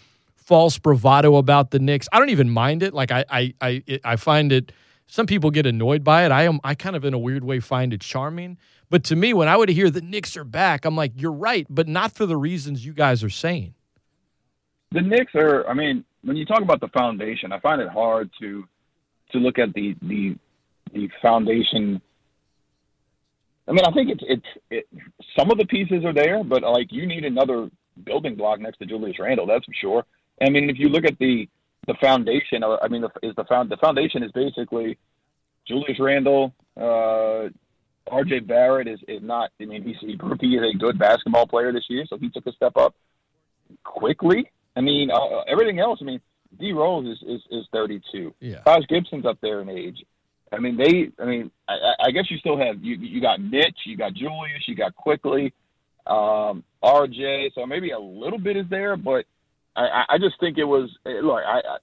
false 0.49 0.79
bravado 0.79 1.35
about 1.35 1.69
the 1.69 1.77
Knicks. 1.77 2.09
I 2.11 2.17
don't 2.17 2.29
even 2.29 2.49
mind 2.49 2.81
it. 2.81 2.91
Like 2.91 3.11
I 3.11 3.23
I 3.29 3.53
I, 3.61 3.99
I 4.03 4.15
find 4.15 4.51
it 4.51 4.71
some 5.05 5.27
people 5.27 5.51
get 5.51 5.67
annoyed 5.67 6.03
by 6.03 6.25
it. 6.25 6.31
I 6.31 6.41
am 6.43 6.59
I 6.63 6.73
kind 6.73 6.95
of 6.95 7.05
in 7.05 7.13
a 7.13 7.19
weird 7.19 7.43
way 7.43 7.59
find 7.59 7.93
it 7.93 8.01
charming. 8.01 8.57
But 8.89 9.03
to 9.05 9.15
me, 9.15 9.31
when 9.35 9.47
I 9.47 9.55
would 9.55 9.69
hear 9.69 9.91
the 9.91 10.01
Knicks 10.01 10.35
are 10.35 10.43
back, 10.43 10.85
I'm 10.85 10.95
like, 10.95 11.11
you're 11.15 11.31
right, 11.31 11.67
but 11.69 11.87
not 11.87 12.13
for 12.13 12.25
the 12.25 12.35
reasons 12.35 12.83
you 12.83 12.93
guys 12.93 13.23
are 13.23 13.29
saying. 13.29 13.75
The 14.89 15.01
Knicks 15.01 15.35
are. 15.35 15.67
I 15.69 15.75
mean, 15.75 16.03
when 16.23 16.35
you 16.35 16.45
talk 16.45 16.63
about 16.63 16.81
the 16.81 16.87
foundation, 16.87 17.51
I 17.51 17.59
find 17.59 17.79
it 17.79 17.89
hard 17.89 18.31
to 18.41 18.67
to 19.31 19.37
look 19.37 19.59
at 19.59 19.71
the 19.75 19.95
the 20.01 20.35
the 20.93 21.09
foundation. 21.21 22.01
I 23.69 23.71
mean, 23.71 23.85
I 23.85 23.91
think 23.91 24.09
it's 24.09 24.23
it's 24.27 24.47
it, 24.71 24.87
some 25.37 25.51
of 25.51 25.57
the 25.57 25.65
pieces 25.65 26.03
are 26.03 26.13
there, 26.13 26.43
but 26.43 26.63
like 26.63 26.91
you 26.91 27.05
need 27.05 27.23
another 27.23 27.69
building 28.03 28.35
block 28.35 28.59
next 28.59 28.77
to 28.79 28.85
Julius 28.85 29.19
Randle. 29.19 29.45
That's 29.45 29.65
for 29.65 29.73
sure. 29.79 30.05
I 30.41 30.49
mean, 30.49 30.69
if 30.69 30.79
you 30.79 30.89
look 30.89 31.05
at 31.05 31.19
the 31.19 31.47
the 31.87 31.93
foundation, 32.01 32.63
I 32.63 32.87
mean, 32.87 33.05
is 33.21 33.35
the 33.35 33.45
found 33.45 33.69
the 33.69 33.77
foundation 33.77 34.23
is 34.23 34.31
basically 34.31 34.97
Julius 35.67 35.99
Randle, 35.99 36.53
uh, 36.75 37.49
RJ 38.11 38.47
Barrett 38.47 38.87
is, 38.87 38.99
is 39.07 39.21
not. 39.21 39.51
I 39.61 39.65
mean, 39.65 39.83
he's 39.83 39.97
he, 40.01 40.19
he 40.39 40.55
is 40.55 40.75
a 40.75 40.77
good 40.77 40.97
basketball 40.97 41.47
player 41.47 41.71
this 41.71 41.85
year, 41.89 42.05
so 42.09 42.17
he 42.17 42.29
took 42.29 42.47
a 42.47 42.51
step 42.53 42.75
up 42.75 42.95
quickly. 43.83 44.49
I 44.75 44.81
mean, 44.81 45.11
uh, 45.11 45.41
everything 45.47 45.79
else. 45.79 45.99
I 46.01 46.05
mean, 46.05 46.21
D 46.59 46.73
Rose 46.73 47.05
is, 47.05 47.19
is 47.27 47.41
is 47.51 47.67
32. 47.71 48.33
Yeah. 48.39 48.61
Taj 48.61 48.85
Gibson's 48.87 49.25
up 49.25 49.37
there 49.41 49.61
in 49.61 49.69
age. 49.69 50.03
I 50.51 50.59
mean, 50.59 50.77
they. 50.77 51.09
I 51.21 51.25
mean, 51.25 51.51
I, 51.67 52.07
I 52.07 52.11
guess 52.11 52.29
you 52.29 52.37
still 52.37 52.57
have 52.57 52.83
you. 52.83 52.95
You 52.95 53.21
got 53.21 53.41
Mitch, 53.41 53.77
you 53.85 53.97
got 53.97 54.13
Julius, 54.13 54.67
you 54.67 54.75
got 54.75 54.95
Quickley, 54.95 55.53
um, 56.07 56.63
RJ. 56.83 57.53
So 57.53 57.65
maybe 57.65 57.91
a 57.91 57.99
little 57.99 58.39
bit 58.39 58.57
is 58.57 58.65
there, 58.69 58.97
but 58.97 59.25
I, 59.75 60.05
I 60.09 60.17
just 60.17 60.39
think 60.39 60.57
it 60.57 60.63
was. 60.63 60.89
Look, 61.05 61.41
I, 61.45 61.59
I 61.59 61.77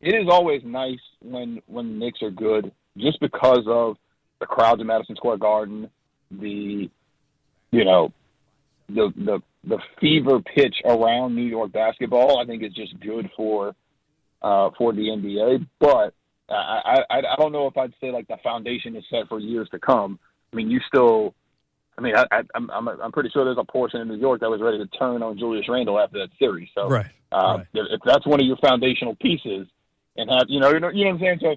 it 0.00 0.14
is 0.14 0.28
always 0.28 0.62
nice 0.64 1.00
when 1.20 1.60
when 1.66 1.92
the 1.92 2.04
Knicks 2.04 2.22
are 2.22 2.30
good, 2.30 2.72
just 2.96 3.20
because 3.20 3.64
of 3.66 3.96
the 4.40 4.46
crowds 4.46 4.80
in 4.80 4.86
Madison 4.86 5.16
Square 5.16 5.38
Garden, 5.38 5.88
the 6.30 6.90
you 7.70 7.84
know 7.84 8.12
the 8.88 9.12
the 9.16 9.40
the 9.64 9.78
fever 10.00 10.40
pitch 10.40 10.76
around 10.84 11.34
New 11.34 11.42
York 11.42 11.72
basketball. 11.72 12.38
I 12.38 12.44
think 12.44 12.62
is 12.62 12.74
just 12.74 12.98
good 13.00 13.30
for 13.36 13.74
uh, 14.42 14.70
for 14.76 14.92
the 14.92 15.08
NBA. 15.08 15.66
But 15.78 16.12
I, 16.48 17.02
I 17.10 17.18
I 17.18 17.36
don't 17.38 17.52
know 17.52 17.66
if 17.66 17.76
I'd 17.76 17.94
say 18.00 18.10
like 18.10 18.28
the 18.28 18.36
foundation 18.42 18.96
is 18.96 19.04
set 19.10 19.28
for 19.28 19.38
years 19.38 19.68
to 19.70 19.78
come. 19.78 20.18
I 20.52 20.56
mean, 20.56 20.70
you 20.70 20.80
still. 20.86 21.34
I 21.96 22.00
mean, 22.00 22.16
I, 22.16 22.24
I, 22.30 22.42
I'm 22.54 22.70
I'm 22.70 22.88
I'm 22.88 23.12
pretty 23.12 23.30
sure 23.30 23.44
there's 23.44 23.56
a 23.58 23.64
portion 23.64 24.00
in 24.00 24.08
New 24.08 24.16
York 24.16 24.40
that 24.40 24.50
was 24.50 24.60
ready 24.60 24.78
to 24.78 24.86
turn 24.98 25.22
on 25.22 25.38
Julius 25.38 25.68
Randle 25.68 25.98
after 25.98 26.18
that 26.18 26.30
series. 26.38 26.68
So, 26.74 26.88
right, 26.88 27.06
uh, 27.32 27.58
right. 27.58 27.66
If, 27.72 27.86
if 27.92 28.00
that's 28.04 28.26
one 28.26 28.40
of 28.40 28.46
your 28.46 28.56
foundational 28.56 29.14
pieces, 29.16 29.68
and 30.16 30.28
have 30.30 30.46
you 30.48 30.60
know 30.60 30.70
you 30.70 30.80
know 30.80 30.88
you 30.88 31.04
know 31.04 31.10
what 31.10 31.16
I'm 31.16 31.20
saying. 31.20 31.38
So 31.40 31.56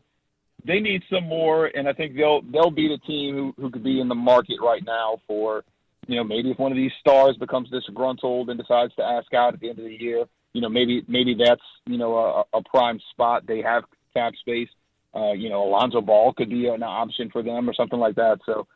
they 0.65 0.79
need 0.79 1.03
some 1.11 1.25
more, 1.25 1.67
and 1.67 1.87
I 1.87 1.93
think 1.93 2.15
they'll 2.15 2.41
they'll 2.41 2.71
be 2.71 2.87
the 2.87 2.99
team 2.99 3.35
who 3.35 3.61
who 3.61 3.69
could 3.71 3.83
be 3.83 3.99
in 3.99 4.07
the 4.07 4.15
market 4.15 4.57
right 4.61 4.83
now 4.85 5.19
for 5.27 5.63
you 6.07 6.15
know 6.15 6.23
maybe 6.23 6.51
if 6.51 6.59
one 6.59 6.71
of 6.71 6.77
these 6.77 6.91
stars 6.99 7.35
becomes 7.37 7.69
disgruntled 7.69 8.49
and 8.49 8.59
decides 8.59 8.93
to 8.95 9.03
ask 9.03 9.33
out 9.33 9.53
at 9.53 9.59
the 9.59 9.69
end 9.69 9.79
of 9.79 9.85
the 9.85 9.97
year, 9.99 10.25
you 10.53 10.61
know 10.61 10.69
maybe 10.69 11.03
maybe 11.07 11.35
that's 11.35 11.61
you 11.85 11.97
know 11.97 12.15
a, 12.15 12.57
a 12.57 12.63
prime 12.63 12.99
spot. 13.11 13.45
They 13.47 13.61
have 13.61 13.83
cap 14.17 14.33
space. 14.39 14.69
Uh, 15.15 15.31
you 15.31 15.49
know 15.49 15.63
Alonzo 15.63 16.01
Ball 16.01 16.33
could 16.33 16.49
be 16.49 16.67
an 16.67 16.83
option 16.83 17.29
for 17.29 17.41
them 17.41 17.69
or 17.69 17.73
something 17.73 17.99
like 17.99 18.15
that. 18.15 18.39
So 18.45 18.67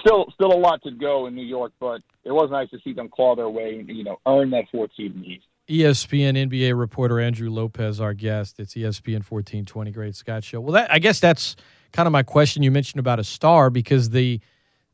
still 0.00 0.26
still 0.34 0.52
a 0.52 0.58
lot 0.58 0.82
to 0.82 0.90
go 0.90 1.26
in 1.26 1.34
New 1.34 1.44
York, 1.44 1.72
but 1.80 2.02
it 2.24 2.32
was 2.32 2.50
nice 2.50 2.70
to 2.70 2.78
see 2.84 2.92
them 2.92 3.08
claw 3.08 3.34
their 3.34 3.48
way 3.48 3.78
and 3.80 3.88
you 3.88 4.04
know 4.04 4.18
earn 4.26 4.50
that 4.50 4.64
fourth 4.70 4.90
seed 4.96 5.14
in 5.14 5.22
the 5.22 5.28
East. 5.28 5.46
ESPN 5.68 6.36
NBA 6.50 6.76
reporter 6.78 7.20
Andrew 7.20 7.48
Lopez, 7.48 8.00
our 8.00 8.12
guest. 8.12 8.58
It's 8.58 8.74
ESPN 8.74 9.22
1420 9.22 9.90
Great 9.92 10.16
Scott 10.16 10.42
Show. 10.42 10.60
Well, 10.60 10.72
that, 10.72 10.92
I 10.92 10.98
guess 10.98 11.20
that's 11.20 11.54
kind 11.92 12.08
of 12.08 12.12
my 12.12 12.24
question. 12.24 12.64
You 12.64 12.72
mentioned 12.72 12.98
about 12.98 13.20
a 13.20 13.24
star 13.24 13.70
because 13.70 14.10
the 14.10 14.40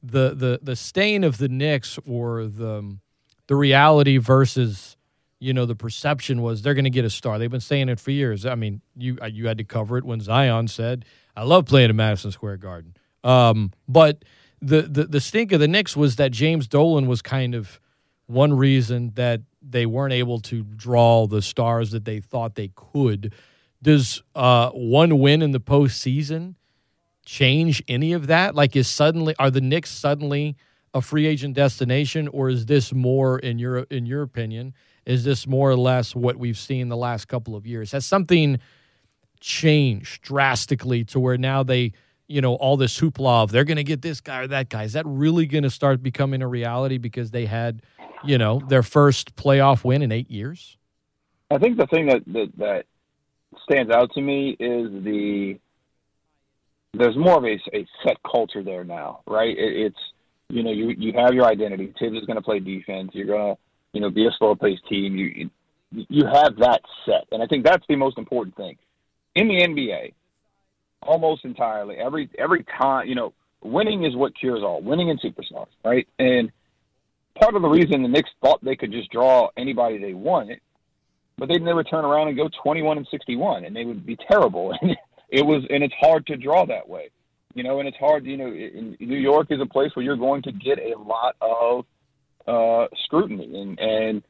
the 0.02 0.34
the 0.34 0.60
the 0.62 0.76
stain 0.76 1.24
of 1.24 1.38
the 1.38 1.48
Knicks 1.48 1.98
or 2.06 2.46
the 2.46 2.98
the 3.46 3.56
reality 3.56 4.18
versus 4.18 4.95
you 5.38 5.52
know 5.52 5.66
the 5.66 5.74
perception 5.74 6.42
was 6.42 6.62
they're 6.62 6.74
going 6.74 6.84
to 6.84 6.90
get 6.90 7.04
a 7.04 7.10
star. 7.10 7.38
They've 7.38 7.50
been 7.50 7.60
saying 7.60 7.88
it 7.88 8.00
for 8.00 8.10
years. 8.10 8.46
I 8.46 8.54
mean, 8.54 8.80
you 8.96 9.18
you 9.30 9.46
had 9.48 9.58
to 9.58 9.64
cover 9.64 9.98
it 9.98 10.04
when 10.04 10.20
Zion 10.20 10.68
said, 10.68 11.04
"I 11.36 11.44
love 11.44 11.66
playing 11.66 11.90
in 11.90 11.96
Madison 11.96 12.30
Square 12.32 12.58
Garden." 12.58 12.94
Um, 13.22 13.72
but 13.88 14.24
the, 14.62 14.82
the 14.82 15.04
the 15.04 15.20
stink 15.20 15.52
of 15.52 15.60
the 15.60 15.68
Knicks 15.68 15.96
was 15.96 16.16
that 16.16 16.32
James 16.32 16.66
Dolan 16.66 17.06
was 17.06 17.22
kind 17.22 17.54
of 17.54 17.80
one 18.26 18.54
reason 18.54 19.12
that 19.14 19.42
they 19.62 19.86
weren't 19.86 20.12
able 20.12 20.40
to 20.40 20.62
draw 20.62 21.26
the 21.26 21.42
stars 21.42 21.90
that 21.90 22.04
they 22.04 22.20
thought 22.20 22.54
they 22.54 22.70
could. 22.74 23.32
Does 23.82 24.22
uh, 24.34 24.70
one 24.70 25.18
win 25.18 25.42
in 25.42 25.52
the 25.52 25.60
postseason 25.60 26.54
change 27.24 27.82
any 27.88 28.12
of 28.12 28.28
that? 28.28 28.54
Like, 28.54 28.74
is 28.74 28.88
suddenly 28.88 29.34
are 29.38 29.50
the 29.50 29.60
Knicks 29.60 29.90
suddenly 29.90 30.56
a 30.94 31.02
free 31.02 31.26
agent 31.26 31.54
destination, 31.54 32.26
or 32.28 32.48
is 32.48 32.66
this 32.66 32.92
more 32.92 33.38
in 33.38 33.58
your 33.58 33.80
in 33.90 34.06
your 34.06 34.22
opinion? 34.22 34.72
Is 35.06 35.24
this 35.24 35.46
more 35.46 35.70
or 35.70 35.76
less 35.76 36.14
what 36.14 36.36
we've 36.36 36.58
seen 36.58 36.88
the 36.88 36.96
last 36.96 37.26
couple 37.26 37.56
of 37.56 37.66
years? 37.66 37.92
Has 37.92 38.04
something 38.04 38.58
changed 39.40 40.22
drastically 40.22 41.04
to 41.04 41.20
where 41.20 41.38
now 41.38 41.62
they, 41.62 41.92
you 42.26 42.40
know, 42.40 42.54
all 42.56 42.76
this 42.76 42.98
hoopla 43.00 43.44
of 43.44 43.52
they're 43.52 43.64
going 43.64 43.76
to 43.76 43.84
get 43.84 44.02
this 44.02 44.20
guy 44.20 44.40
or 44.40 44.46
that 44.48 44.68
guy? 44.68 44.82
Is 44.82 44.94
that 44.94 45.06
really 45.06 45.46
going 45.46 45.64
to 45.64 45.70
start 45.70 46.02
becoming 46.02 46.42
a 46.42 46.48
reality 46.48 46.98
because 46.98 47.30
they 47.30 47.46
had– 47.46 47.82
you 48.24 48.38
know, 48.38 48.60
their 48.68 48.82
first 48.82 49.36
playoff 49.36 49.84
win 49.84 50.02
in 50.02 50.12
eight 50.12 50.30
years? 50.30 50.76
I 51.50 51.58
think 51.58 51.76
the 51.76 51.86
thing 51.86 52.06
that, 52.06 52.24
that, 52.26 52.52
that 52.58 52.86
stands 53.62 53.90
out 53.92 54.10
to 54.12 54.20
me 54.20 54.50
is 54.58 55.04
the 55.04 55.58
there's 56.94 57.16
more 57.16 57.36
of 57.36 57.44
a, 57.44 57.60
a 57.76 57.86
set 58.04 58.16
culture 58.22 58.62
there 58.62 58.82
now, 58.82 59.20
right? 59.26 59.56
It, 59.56 59.86
it's 59.86 59.98
you 60.48 60.62
know 60.62 60.70
you 60.70 60.94
you 60.96 61.12
have 61.12 61.34
your 61.34 61.44
identity. 61.44 61.92
Thibs 61.98 62.16
is 62.16 62.24
going 62.24 62.36
to 62.36 62.42
play 62.42 62.58
defense. 62.58 63.10
You're 63.12 63.26
going 63.26 63.54
to 63.54 63.60
you 63.96 64.02
know 64.02 64.10
be 64.10 64.26
a 64.26 64.30
slow 64.38 64.54
paced 64.54 64.86
team. 64.88 65.16
You 65.16 65.48
you 65.90 66.26
have 66.26 66.56
that 66.58 66.82
set, 67.06 67.26
and 67.32 67.42
I 67.42 67.46
think 67.46 67.64
that's 67.64 67.84
the 67.88 67.96
most 67.96 68.18
important 68.18 68.54
thing 68.54 68.76
in 69.34 69.48
the 69.48 69.62
NBA. 69.62 70.12
Almost 71.00 71.46
entirely, 71.46 71.96
every 71.96 72.28
every 72.38 72.62
time 72.78 73.08
you 73.08 73.14
know, 73.14 73.32
winning 73.62 74.04
is 74.04 74.14
what 74.14 74.38
cures 74.38 74.62
all. 74.62 74.82
Winning 74.82 75.08
in 75.08 75.16
superstars, 75.16 75.68
right? 75.82 76.06
And 76.18 76.52
part 77.40 77.56
of 77.56 77.62
the 77.62 77.68
reason 77.68 78.02
the 78.02 78.08
Knicks 78.08 78.28
thought 78.42 78.62
they 78.62 78.76
could 78.76 78.92
just 78.92 79.10
draw 79.10 79.48
anybody 79.56 79.96
they 79.96 80.12
wanted, 80.12 80.60
but 81.38 81.48
they'd 81.48 81.62
never 81.62 81.82
turn 81.82 82.04
around 82.04 82.28
and 82.28 82.36
go 82.36 82.50
21 82.62 82.98
and 82.98 83.08
61, 83.10 83.64
and 83.64 83.74
they 83.74 83.86
would 83.86 84.04
be 84.04 84.18
terrible. 84.30 84.76
And 85.28 85.40
it 85.40 85.44
was, 85.44 85.64
and 85.70 85.82
it's 85.82 85.94
hard 85.98 86.24
to 86.28 86.36
draw 86.36 86.64
that 86.66 86.88
way, 86.88 87.10
you 87.54 87.64
know. 87.64 87.80
And 87.80 87.88
it's 87.88 87.96
hard, 87.96 88.24
you 88.24 88.36
know. 88.36 88.48
New 88.48 89.18
York 89.18 89.48
is 89.50 89.60
a 89.60 89.66
place 89.66 89.90
where 89.96 90.04
you're 90.04 90.14
going 90.16 90.40
to 90.42 90.52
get 90.52 90.78
a 90.78 90.96
lot 90.96 91.34
of 91.40 91.84
uh, 92.46 92.86
scrutiny, 93.04 93.60
and 93.60 93.78
and 93.78 94.22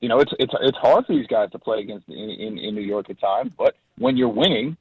you 0.00 0.08
know 0.08 0.20
it's 0.20 0.32
it's 0.38 0.54
it's 0.60 0.78
hard 0.78 1.06
for 1.06 1.14
these 1.14 1.26
guys 1.26 1.50
to 1.52 1.58
play 1.58 1.80
against 1.80 2.08
in, 2.08 2.14
in, 2.14 2.58
in 2.58 2.74
New 2.74 2.82
York 2.82 3.10
at 3.10 3.20
times. 3.20 3.52
But 3.56 3.74
when 3.98 4.16
you're 4.16 4.28
winning, 4.28 4.76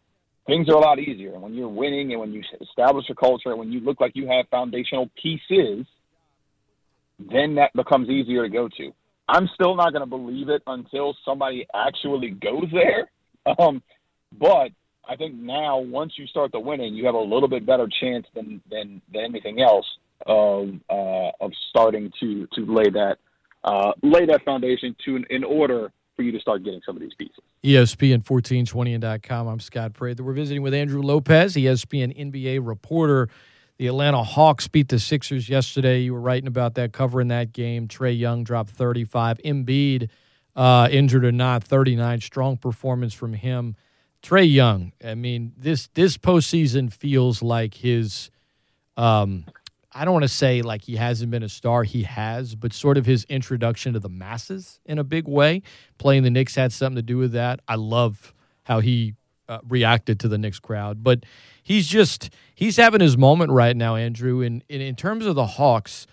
things 0.47 0.69
are 0.69 0.75
a 0.75 0.79
lot 0.79 0.99
easier. 0.99 1.33
And 1.33 1.41
when 1.41 1.53
you're 1.53 1.69
winning, 1.69 2.11
and 2.11 2.19
when 2.19 2.33
you 2.33 2.43
establish 2.61 3.09
a 3.09 3.15
culture, 3.15 3.49
and 3.49 3.59
when 3.59 3.71
you 3.71 3.79
look 3.79 3.99
like 3.99 4.11
you 4.15 4.27
have 4.27 4.47
foundational 4.49 5.09
pieces 5.21 5.85
then 7.19 7.55
that 7.55 7.73
becomes 7.73 8.09
easier 8.09 8.43
to 8.43 8.49
go 8.49 8.67
to. 8.67 8.91
I'm 9.27 9.49
still 9.53 9.75
not 9.75 9.91
going 9.91 10.01
to 10.01 10.09
believe 10.09 10.49
it 10.49 10.61
until 10.67 11.15
somebody 11.25 11.65
actually 11.73 12.31
goes 12.31 12.65
there. 12.71 13.09
Um, 13.59 13.83
but 14.39 14.71
I 15.07 15.15
think 15.15 15.35
now, 15.35 15.77
once 15.77 16.13
you 16.17 16.25
start 16.25 16.51
the 16.51 16.59
winning, 16.59 16.95
you 16.95 17.05
have 17.05 17.13
a 17.13 17.19
little 17.19 17.47
bit 17.47 17.63
better 17.63 17.87
chance 18.01 18.25
than 18.33 18.59
than, 18.71 19.03
than 19.13 19.21
anything 19.23 19.61
else 19.61 19.85
of 20.25 20.69
uh, 20.89 21.31
of 21.41 21.51
starting 21.69 22.11
to 22.19 22.47
to 22.53 22.65
lay 22.65 22.89
that 22.89 23.17
uh, 23.63 23.93
lay 24.03 24.25
that 24.25 24.43
foundation 24.45 24.95
to 25.05 25.23
in 25.29 25.43
order 25.43 25.91
for 26.15 26.23
you 26.23 26.31
to 26.31 26.39
start 26.39 26.63
getting 26.63 26.81
some 26.85 26.95
of 26.95 27.01
these 27.01 27.13
pieces. 27.17 27.39
ESPN 27.63 28.23
1420.com. 28.23 29.47
I'm 29.47 29.59
Scott 29.59 29.93
Prather. 29.93 30.23
We're 30.23 30.33
visiting 30.33 30.61
with 30.61 30.73
Andrew 30.73 31.01
Lopez, 31.01 31.55
ESPN 31.55 32.17
NBA 32.17 32.65
reporter. 32.65 33.27
The 33.77 33.87
Atlanta 33.87 34.23
Hawks 34.23 34.69
beat 34.69 34.87
the 34.87 34.99
Sixers 34.99 35.49
yesterday. 35.49 35.99
You 35.99 36.13
were 36.13 36.21
writing 36.21 36.47
about 36.47 36.75
that, 36.75 36.93
covering 36.93 37.27
that 37.27 37.51
game. 37.51 37.89
Trae 37.89 38.17
Young 38.17 38.45
dropped 38.45 38.69
35. 38.69 39.39
Embiid, 39.39 40.09
uh, 40.55 40.87
injured 40.89 41.25
or 41.25 41.33
not, 41.33 41.63
39. 41.63 42.21
Strong 42.21 42.57
performance 42.57 43.13
from 43.13 43.33
him. 43.33 43.75
Trae 44.23 44.49
Young, 44.49 44.93
I 45.05 45.13
mean, 45.13 45.53
this 45.57 45.87
this 45.93 46.17
postseason 46.17 46.91
feels 46.91 47.43
like 47.43 47.75
his. 47.75 48.31
Um, 48.97 49.45
I 49.97 50.03
don't 50.03 50.13
want 50.13 50.23
to 50.23 50.29
say 50.29 50.61
like 50.61 50.81
he 50.81 50.97
hasn't 50.97 51.31
been 51.31 51.41
a 51.41 51.49
star. 51.49 51.83
He 51.83 52.03
has, 52.03 52.53
but 52.53 52.73
sort 52.73 52.97
of 52.97 53.05
his 53.05 53.23
introduction 53.29 53.93
to 53.93 53.99
the 53.99 54.09
masses 54.09 54.81
in 54.85 54.99
a 54.99 55.05
big 55.05 55.25
way. 55.25 55.61
Playing 55.97 56.23
the 56.23 56.29
Knicks 56.29 56.53
had 56.53 56.73
something 56.73 56.97
to 56.97 57.01
do 57.01 57.17
with 57.17 57.31
that. 57.31 57.61
I 57.65 57.75
love 57.75 58.33
how 58.63 58.81
he 58.81 59.15
uh, 59.47 59.59
reacted 59.67 60.19
to 60.19 60.27
the 60.27 60.37
Knicks 60.37 60.59
crowd, 60.59 61.01
but 61.01 61.25
he's 61.63 61.87
just 61.87 62.29
he's 62.55 62.75
having 62.75 62.99
his 62.99 63.17
moment 63.17 63.51
right 63.51 63.75
now, 63.75 63.95
Andrew. 63.95 64.41
And, 64.41 64.65
and 64.69 64.81
in 64.81 64.95
terms 64.95 65.25
of 65.25 65.35
the 65.35 65.45
Hawks, 65.45 66.07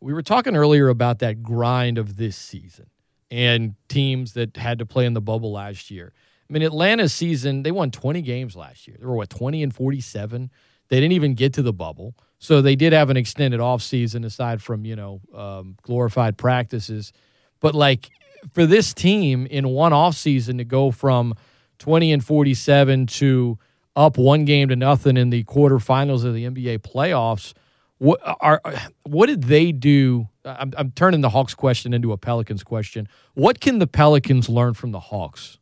we 0.00 0.14
were 0.14 0.22
talking 0.22 0.54
earlier 0.54 0.88
about 0.88 1.18
that 1.18 1.42
grind 1.42 1.98
of 1.98 2.16
this 2.16 2.36
season 2.36 2.90
and 3.28 3.74
teams 3.88 4.34
that 4.34 4.56
had 4.56 4.78
to 4.78 4.86
play 4.86 5.04
in 5.04 5.14
the 5.14 5.20
bubble 5.20 5.50
last 5.50 5.90
year. 5.90 6.12
I 6.48 6.52
mean, 6.52 6.62
Atlanta's 6.62 7.12
season, 7.12 7.64
they 7.64 7.72
won 7.72 7.90
20 7.90 8.22
games 8.22 8.54
last 8.54 8.86
year. 8.86 8.96
They 9.00 9.06
were, 9.06 9.16
what, 9.16 9.30
20 9.30 9.64
and 9.64 9.74
47? 9.74 10.50
They 10.88 11.00
didn't 11.00 11.12
even 11.12 11.34
get 11.34 11.54
to 11.54 11.62
the 11.62 11.72
bubble. 11.72 12.14
So 12.38 12.60
they 12.60 12.76
did 12.76 12.92
have 12.92 13.10
an 13.10 13.16
extended 13.16 13.60
offseason 13.60 14.24
aside 14.24 14.62
from, 14.62 14.84
you 14.84 14.96
know, 14.96 15.20
um, 15.34 15.76
glorified 15.82 16.36
practices. 16.36 17.12
But, 17.60 17.74
like, 17.74 18.10
for 18.52 18.66
this 18.66 18.92
team 18.92 19.46
in 19.46 19.68
one 19.68 19.92
offseason 19.92 20.58
to 20.58 20.64
go 20.64 20.90
from 20.90 21.34
20 21.78 22.12
and 22.12 22.24
47 22.24 23.06
to 23.06 23.58
up 23.96 24.18
one 24.18 24.44
game 24.44 24.68
to 24.68 24.76
nothing 24.76 25.16
in 25.16 25.30
the 25.30 25.44
quarterfinals 25.44 26.24
of 26.24 26.34
the 26.34 26.44
NBA 26.44 26.78
playoffs. 26.78 27.54
What 27.98 28.20
are 28.22 28.60
what 29.04 29.26
did 29.26 29.44
they 29.44 29.72
do? 29.72 30.28
I'm, 30.44 30.72
I'm 30.76 30.90
turning 30.90 31.22
the 31.22 31.30
Hawks 31.30 31.54
question 31.54 31.94
into 31.94 32.12
a 32.12 32.18
Pelicans 32.18 32.62
question. 32.62 33.08
What 33.32 33.60
can 33.60 33.78
the 33.78 33.86
Pelicans 33.86 34.50
learn 34.50 34.74
from 34.74 34.92
the 34.92 35.00
Hawks? 35.00 35.58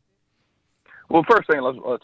Well, 1.09 1.23
first 1.29 1.47
thing, 1.47 1.61
let's, 1.61 1.77
let's 1.85 2.03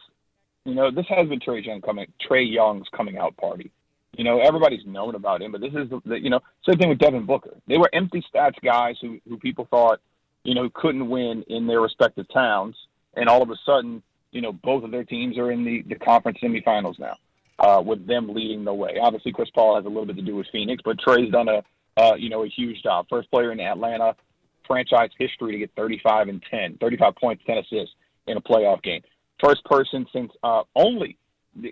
you 0.63 0.74
know 0.74 0.90
this 0.90 1.06
has 1.10 1.28
been 1.28 1.42
Trae 1.42 1.66
Young 1.66 1.82
coming 1.82 2.08
Trae 2.25 2.50
Young's 2.50 2.88
coming 2.96 3.18
out 3.18 3.36
party. 3.36 3.72
You 4.18 4.24
know 4.24 4.39
everybody's 4.39 4.86
known 4.86 5.15
about 5.15 5.41
him, 5.41 5.51
but 5.51 5.62
this 5.62 5.74
is 5.74 5.89
the, 5.89 6.01
the 6.06 6.20
you 6.20 6.30
know 6.30 6.41
same 6.68 6.77
thing 6.77 6.89
with 6.89 7.00
Devin 7.00 7.25
Booker. 7.25 7.56
They 7.68 7.77
were 7.77 7.89
empty 7.94 8.24
stats 8.34 8.62
guys 8.63 8.96
who 9.01 9.20
who 9.27 9.38
people 9.38 9.68
thought 9.70 10.00
you 10.44 10.53
know 10.53 10.70
couldn't 10.74 11.10
win 11.10 11.44
in 11.48 11.68
their 11.68 11.82
respective 11.82 12.27
towns, 12.34 12.75
and 13.15 13.30
all 13.30 13.41
of 13.41 13.50
a 13.50 13.56
sudden 13.65 14.03
you 14.32 14.41
know, 14.41 14.51
both 14.51 14.84
of 14.84 14.91
their 14.91 15.03
teams 15.03 15.38
are 15.38 15.51
in 15.51 15.63
the, 15.63 15.84
the 15.88 15.96
conference 15.96 16.39
semifinals 16.41 16.98
now, 17.00 17.15
uh, 17.60 17.82
with 17.82 18.08
them 18.08 18.34
leading 18.34 18.63
the 18.63 18.74
way. 18.74 18.98
Obviously, 19.01 19.32
Chris 19.32 19.50
Paul 19.53 19.75
has 19.75 19.86
a 19.86 19.89
little 19.89 20.06
bit 20.06 20.15
to 20.15 20.22
do 20.22 20.36
with 20.36 20.48
Phoenix, 20.51 20.82
but 20.84 20.98
Trae's 21.00 21.32
done 21.32 21.50
a, 21.50 21.63
uh, 21.98 22.15
you 22.15 22.30
know, 22.30 22.44
a 22.44 22.48
huge 22.48 22.82
job. 22.82 23.06
First 23.10 23.30
player 23.30 23.51
in 23.51 23.60
Atlanta 23.60 24.15
franchise 24.65 25.10
history 25.20 25.51
to 25.51 25.58
get 25.58 25.72
35 25.75 26.30
and 26.30 26.41
10, 26.50 26.77
35 26.80 27.15
points, 27.15 27.44
10 27.46 27.58
assists 27.58 27.96
in 28.27 28.38
a 28.38 28.41
playoff 28.41 28.82
game. 28.82 29.01
First 29.44 29.65
person 29.65 30.06
since 30.13 30.32
uh, 30.44 30.63
only 30.75 31.18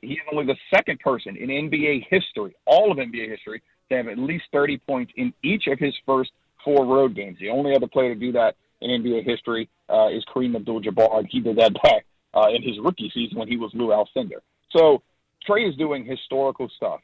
he's 0.01 0.17
only 0.31 0.45
the 0.45 0.57
second 0.73 0.99
person 0.99 1.35
in 1.35 1.49
NBA 1.49 2.05
history, 2.09 2.55
all 2.65 2.91
of 2.91 2.97
NBA 2.97 3.29
history, 3.29 3.61
to 3.89 3.97
have 3.97 4.07
at 4.07 4.17
least 4.17 4.45
30 4.51 4.77
points 4.79 5.11
in 5.15 5.33
each 5.43 5.67
of 5.67 5.79
his 5.79 5.93
first 6.05 6.31
four 6.63 6.85
road 6.85 7.15
games. 7.15 7.37
The 7.39 7.49
only 7.49 7.75
other 7.75 7.87
player 7.87 8.13
to 8.13 8.19
do 8.19 8.31
that 8.33 8.55
in 8.81 8.89
NBA 9.01 9.25
history 9.25 9.69
uh, 9.89 10.07
is 10.09 10.23
Kareem 10.33 10.55
Abdul-Jabbar. 10.55 11.25
He 11.29 11.39
did 11.39 11.57
that 11.57 11.73
back 11.83 12.05
uh, 12.33 12.49
in 12.49 12.61
his 12.61 12.77
rookie 12.83 13.11
season 13.13 13.37
when 13.37 13.47
he 13.47 13.57
was 13.57 13.71
Lou 13.73 13.87
Alcindor. 13.87 14.41
So 14.75 15.01
Trae 15.47 15.67
is 15.67 15.75
doing 15.75 16.05
historical 16.05 16.69
stuff. 16.75 17.01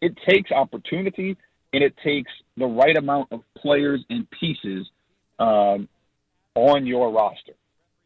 It 0.00 0.16
takes 0.28 0.50
opportunity 0.50 1.36
and 1.72 1.84
it 1.84 1.94
takes 2.04 2.30
the 2.56 2.66
right 2.66 2.96
amount 2.96 3.28
of 3.32 3.42
players 3.56 4.04
and 4.10 4.26
pieces 4.30 4.88
um, 5.38 5.88
on 6.54 6.86
your 6.86 7.12
roster. 7.12 7.52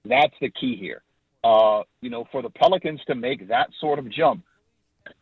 That's 0.04 0.34
the 0.40 0.50
key 0.50 0.76
here. 0.76 1.02
Uh, 1.44 1.82
you 2.00 2.08
know, 2.08 2.26
for 2.32 2.40
the 2.40 2.48
Pelicans 2.48 3.00
to 3.06 3.14
make 3.14 3.48
that 3.48 3.68
sort 3.78 3.98
of 3.98 4.10
jump, 4.10 4.42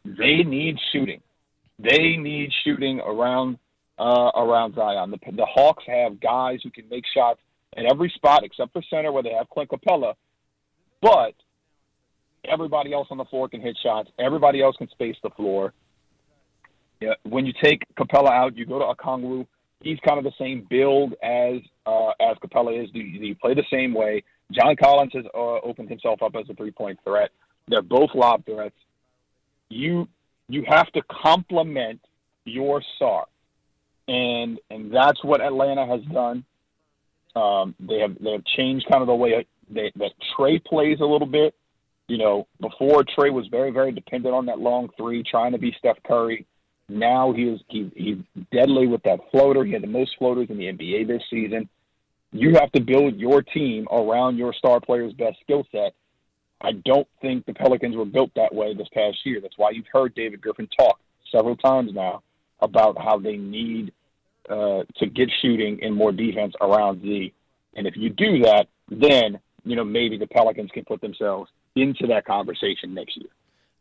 they 0.05 0.45
need 0.45 0.77
shooting. 0.93 1.21
They 1.79 2.17
need 2.17 2.51
shooting 2.65 3.01
around 3.01 3.59
uh, 3.99 4.31
around 4.37 4.77
Zion. 4.77 5.11
The, 5.11 5.19
the 5.33 5.47
Hawks 5.47 5.85
have 5.87 6.21
guys 6.21 6.61
who 6.63 6.71
can 6.71 6.89
make 6.89 7.05
shots 7.13 7.41
at 7.77 7.85
every 7.85 8.11
spot 8.15 8.45
except 8.45 8.73
for 8.73 8.83
center, 8.89 9.11
where 9.11 9.23
they 9.23 9.33
have 9.33 9.51
Clint 9.51 9.71
Capela, 9.71 10.15
but 11.01 11.35
everybody 12.45 12.93
else 12.93 13.09
on 13.11 13.19
the 13.19 13.25
floor 13.25 13.49
can 13.49 13.61
hit 13.61 13.77
shots. 13.83 14.11
Everybody 14.19 14.63
else 14.63 14.77
can 14.77 14.89
space 14.91 15.17
the 15.23 15.31
floor. 15.31 15.73
Yeah, 17.01 17.15
when 17.25 17.47
you 17.47 17.53
take 17.63 17.83
Capela 17.99 18.31
out, 18.31 18.57
you 18.57 18.65
go 18.65 18.79
to 18.79 18.85
Okongwu. 18.85 19.47
He's 19.81 19.99
kind 20.07 20.19
of 20.19 20.25
the 20.25 20.33
same 20.39 20.67
build 20.71 21.15
as 21.23 21.57
uh, 21.85 22.11
as 22.21 22.37
Capela 22.39 22.81
is. 22.81 22.91
Do 22.91 23.01
you, 23.01 23.19
do 23.19 23.27
you 23.27 23.35
play 23.35 23.55
the 23.55 23.65
same 23.73 23.93
way? 23.93 24.23
John 24.53 24.77
Collins 24.77 25.13
has 25.15 25.25
uh, 25.35 25.61
opened 25.61 25.89
himself 25.89 26.23
up 26.23 26.35
as 26.37 26.49
a 26.49 26.55
three 26.55 26.71
point 26.71 26.99
threat. 27.05 27.31
They're 27.69 27.83
both 27.83 28.11
lob 28.15 28.45
threats. 28.45 28.75
You 29.69 30.09
you 30.49 30.65
have 30.69 30.91
to 30.93 31.03
complement 31.03 32.01
your 32.45 32.83
star, 32.97 33.27
and 34.09 34.59
and 34.71 34.93
that's 34.93 35.23
what 35.25 35.41
Atlanta 35.41 35.87
has 35.87 36.03
done. 36.13 36.45
Um, 37.35 37.75
they 37.81 38.01
have 38.01 38.17
they 38.21 38.33
have 38.33 38.45
changed 38.45 38.87
kind 38.91 39.03
of 39.03 39.07
the 39.07 39.15
way 39.15 39.47
they, 39.71 39.93
that 39.97 40.13
Trae 40.37 40.63
plays 40.65 40.99
a 41.01 41.07
little 41.07 41.27
bit. 41.27 41.55
You 42.09 42.19
know, 42.19 42.47
before 42.61 43.05
Trae 43.05 43.33
was 43.33 43.47
very 43.47 43.71
very 43.71 43.93
dependent 43.93 44.35
on 44.35 44.47
that 44.47 44.59
long 44.59 44.91
three, 44.97 45.23
trying 45.23 45.53
to 45.53 45.59
be 45.59 45.75
Steph 45.79 46.03
Curry. 46.07 46.47
Now 46.89 47.33
he 47.33 47.45
is 47.45 47.61
he, 47.69 47.91
he's 47.95 48.45
deadly 48.53 48.87
with 48.87 49.03
that 49.05 49.21
floater. 49.31 49.65
He 49.65 49.73
had 49.73 49.83
the 49.83 49.87
most 49.87 50.17
floaters 50.19 50.49
in 50.51 50.59
the 50.59 50.65
NBA 50.65 51.07
this 51.07 51.23
season. 51.31 51.69
You 52.33 52.55
have 52.55 52.73
to 52.73 52.81
build 52.81 53.17
your 53.17 53.43
team 53.43 53.87
around 53.91 54.39
your 54.39 54.55
star 54.55 54.81
player's 54.81 55.13
best 55.13 55.39
skill 55.43 55.67
set. 55.71 55.95
I 56.63 56.73
don't 56.85 57.09
think 57.21 57.45
the 57.45 57.55
Pelicans 57.55 57.97
were 57.97 58.05
built 58.05 58.31
that 58.37 58.55
way 58.55 58.75
this 58.75 58.89
past 58.95 59.19
year. 59.25 59.41
That's 59.41 59.59
why 59.59 59.71
you've 59.71 59.87
heard 59.93 60.15
David 60.15 60.41
Griffin 60.41 60.69
talk 60.79 60.99
several 61.31 61.57
times 61.57 61.93
now 61.93 62.23
about 62.61 62.97
how 62.97 63.19
they 63.19 63.37
need 63.37 63.93
uh, 64.49 64.83
to 64.97 65.07
get 65.07 65.29
shooting 65.41 65.81
and 65.83 65.95
more 65.95 66.13
defense 66.13 66.55
around 66.61 67.03
Z. 67.03 67.33
And 67.75 67.87
if 67.87 67.97
you 67.97 68.11
do 68.11 68.41
that, 68.41 68.69
then 68.89 69.39
you 69.65 69.77
know 69.77 69.85
maybe 69.85 70.17
the 70.17 70.27
Pelicans 70.27 70.71
can 70.73 70.85
put 70.85 71.01
themselves 71.01 71.51
into 71.75 72.07
that 72.09 72.25
conversation 72.25 72.95
next 72.95 73.17
year. 73.17 73.31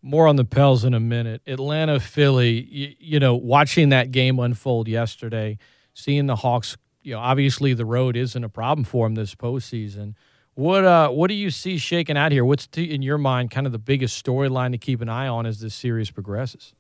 More 0.02 0.28
on 0.28 0.36
the 0.36 0.46
Pels 0.46 0.84
in 0.84 0.94
a 0.94 1.00
minute. 1.00 1.42
Atlanta, 1.46 2.00
Philly. 2.00 2.62
You, 2.70 2.96
you 3.00 3.20
know, 3.20 3.36
watching 3.36 3.90
that 3.90 4.12
game 4.12 4.40
unfold 4.40 4.88
yesterday, 4.88 5.58
seeing 5.94 6.26
the 6.26 6.38
Hawks. 6.38 6.78
You 7.04 7.16
know, 7.16 7.20
obviously 7.20 7.74
the 7.74 7.86
road 7.86 8.16
isn't 8.16 8.44
a 8.44 8.50
problem 8.50 8.84
for 8.84 9.08
him 9.08 9.16
this 9.16 9.36
postseason. 9.36 10.16
What 10.56 10.84
uh, 10.84 11.10
what 11.10 11.28
do 11.28 11.34
you 11.34 11.50
see 11.50 11.78
shaking 11.78 12.18
out 12.18 12.32
here? 12.32 12.44
What's 12.44 12.68
to, 12.68 12.84
in 12.84 13.02
your 13.02 13.18
mind 13.18 13.52
kind 13.52 13.66
of 13.66 13.72
the 13.72 13.80
biggest 13.80 14.24
storyline 14.24 14.72
to 14.72 14.78
keep 14.78 15.02
an 15.02 15.10
eye 15.10 15.28
on 15.28 15.46
as 15.46 15.62
this 15.62 15.74
series 15.74 16.12
progresses? 16.12 16.74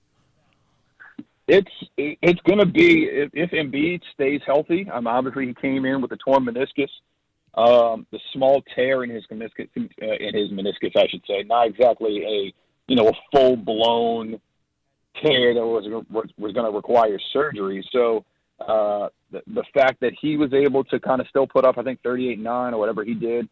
It's 1.47 1.71
it's 1.97 2.41
going 2.41 2.59
to 2.59 2.65
be 2.65 3.05
if, 3.05 3.29
if 3.33 3.51
Embiid 3.51 4.01
stays 4.13 4.41
healthy. 4.45 4.89
Um, 4.89 5.07
obviously 5.07 5.47
he 5.47 5.53
came 5.53 5.85
in 5.85 6.01
with 6.01 6.11
a 6.11 6.17
torn 6.17 6.45
meniscus, 6.45 6.89
um, 7.55 8.05
the 8.11 8.19
small 8.33 8.61
tear 8.75 9.03
in 9.03 9.09
his 9.09 9.25
meniscus, 9.31 9.69
uh, 9.77 10.05
in 10.05 10.35
his 10.35 10.51
meniscus, 10.51 10.95
I 10.95 11.07
should 11.07 11.23
say, 11.25 11.43
not 11.43 11.67
exactly 11.67 12.23
a 12.23 12.53
you 12.87 12.95
know 12.95 13.09
a 13.09 13.13
full 13.31 13.55
blown 13.55 14.39
tear 15.21 15.53
that 15.53 15.65
was 15.65 15.85
was, 16.09 16.29
was 16.37 16.53
going 16.53 16.69
to 16.69 16.75
require 16.75 17.17
surgery. 17.31 17.85
So 17.91 18.25
uh, 18.59 19.09
the, 19.31 19.41
the 19.47 19.63
fact 19.73 20.01
that 20.01 20.13
he 20.19 20.37
was 20.37 20.53
able 20.53 20.83
to 20.85 20.99
kind 20.99 21.21
of 21.21 21.27
still 21.27 21.47
put 21.47 21.65
up, 21.65 21.77
I 21.77 21.83
think, 21.83 22.01
38-9 22.03 22.73
or 22.73 22.77
whatever 22.77 23.03
he 23.03 23.13
did, 23.13 23.47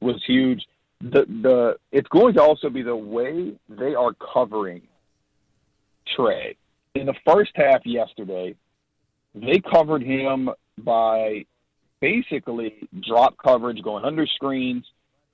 was 0.00 0.22
huge. 0.26 0.62
The 1.00 1.24
the 1.42 1.76
it's 1.92 2.08
going 2.08 2.34
to 2.34 2.42
also 2.42 2.68
be 2.68 2.82
the 2.82 2.96
way 2.96 3.54
they 3.68 3.94
are 3.94 4.12
covering 4.12 4.82
Trae. 6.16 6.56
In 6.94 7.06
the 7.06 7.14
first 7.26 7.52
half 7.54 7.86
yesterday, 7.86 8.54
they 9.34 9.60
covered 9.60 10.02
him 10.02 10.50
by 10.78 11.46
basically 12.00 12.88
drop 13.06 13.36
coverage, 13.38 13.82
going 13.82 14.04
under 14.04 14.26
screens, 14.26 14.84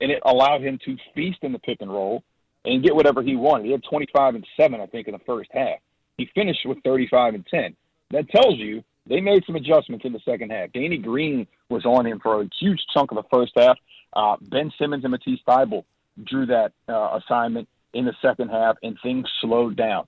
and 0.01 0.11
it 0.11 0.23
allowed 0.25 0.63
him 0.63 0.79
to 0.85 0.97
feast 1.15 1.39
in 1.43 1.53
the 1.53 1.59
pick 1.59 1.79
and 1.81 1.91
roll 1.91 2.23
and 2.65 2.85
get 2.85 2.95
whatever 2.95 3.23
he 3.23 3.37
wanted. 3.37 3.67
He 3.67 3.73
had 3.73 3.83
25 3.89 4.35
and 4.35 4.47
7, 4.57 4.81
I 4.81 4.87
think, 4.87 5.09
in 5.09 5.13
the 5.13 5.21
first 5.21 5.51
half. 5.53 5.79
He 6.19 6.29
finished 6.35 6.61
with 6.65 6.79
35 6.85 7.35
and 7.35 7.47
10. 7.47 7.77
That 8.11 8.29
tells 8.31 8.59
you 8.59 8.83
they 9.07 9.21
made 9.21 9.45
some 9.45 9.57
adjustments 9.57 10.05
in 10.05 10.13
the 10.13 10.21
second 10.25 10.51
half. 10.51 10.73
Danny 10.73 10.99
Green 10.99 11.47
was 11.69 11.85
on 11.85 12.07
him 12.07 12.21
for 12.21 12.43
a 12.43 12.49
huge 12.59 12.81
chunk 12.93 13.11
of 13.11 13.17
the 13.17 13.29
first 13.31 13.53
half. 13.57 13.79
Uh, 14.13 14.37
ben 14.41 14.73
Simmons 14.79 15.05
and 15.05 15.11
Matisse 15.11 15.41
Thybulle 15.47 15.85
drew 16.25 16.47
that 16.47 16.73
uh, 16.89 17.19
assignment 17.23 17.69
in 17.93 18.05
the 18.05 18.15
second 18.21 18.49
half, 18.49 18.77
and 18.83 18.97
things 19.03 19.27
slowed 19.41 19.77
down. 19.77 20.07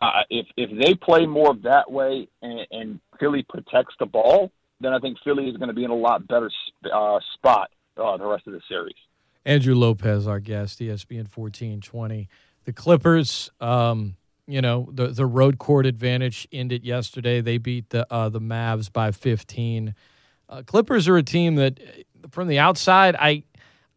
Uh, 0.00 0.22
if 0.30 0.46
if 0.56 0.70
they 0.78 0.94
play 0.94 1.26
more 1.26 1.50
of 1.50 1.62
that 1.62 1.90
way 1.90 2.28
and, 2.42 2.66
and 2.70 3.00
Philly 3.18 3.44
protects 3.48 3.94
the 3.98 4.06
ball, 4.06 4.50
then 4.80 4.92
I 4.92 4.98
think 4.98 5.18
Philly 5.24 5.48
is 5.48 5.56
going 5.56 5.68
to 5.68 5.74
be 5.74 5.84
in 5.84 5.90
a 5.90 5.96
lot 5.96 6.26
better 6.28 6.50
uh, 6.92 7.18
spot 7.34 7.70
uh, 7.96 8.16
the 8.16 8.26
rest 8.26 8.46
of 8.46 8.52
the 8.52 8.60
series. 8.68 8.96
Andrew 9.44 9.74
Lopez, 9.74 10.26
our 10.26 10.40
guest, 10.40 10.80
ESPN 10.80 11.28
fourteen 11.28 11.80
twenty. 11.80 12.28
The 12.64 12.72
Clippers, 12.72 13.50
um, 13.60 14.16
you 14.46 14.60
know, 14.60 14.88
the 14.92 15.08
the 15.08 15.26
road 15.26 15.58
court 15.58 15.86
advantage 15.86 16.46
ended 16.52 16.84
yesterday. 16.84 17.40
They 17.40 17.58
beat 17.58 17.90
the 17.90 18.06
uh, 18.12 18.28
the 18.28 18.40
Mavs 18.40 18.92
by 18.92 19.10
fifteen. 19.10 19.94
Uh, 20.48 20.62
Clippers 20.62 21.08
are 21.08 21.16
a 21.16 21.22
team 21.22 21.56
that, 21.56 21.80
from 22.30 22.46
the 22.48 22.58
outside, 22.58 23.16
I 23.18 23.42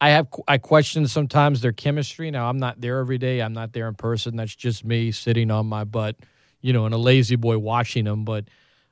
I 0.01 0.09
have 0.09 0.27
I 0.47 0.57
question 0.57 1.07
sometimes 1.07 1.62
their 1.62 1.71
chemistry. 1.71 2.31
Now 2.31 2.49
I'm 2.49 2.57
not 2.57 2.81
there 2.81 2.99
every 2.99 3.17
day. 3.17 3.41
I'm 3.41 3.53
not 3.53 3.73
there 3.73 3.88
in 3.88 3.95
person. 3.95 4.35
That's 4.35 4.55
just 4.55 4.83
me 4.85 5.12
sitting 5.12 5.51
on 5.51 5.67
my 5.67 5.83
butt, 5.83 6.15
you 6.62 6.73
know, 6.73 6.85
and 6.85 6.93
a 6.93 6.97
lazy 6.97 7.35
boy 7.35 7.57
watching 7.59 8.05
them. 8.05 8.25
But 8.25 8.45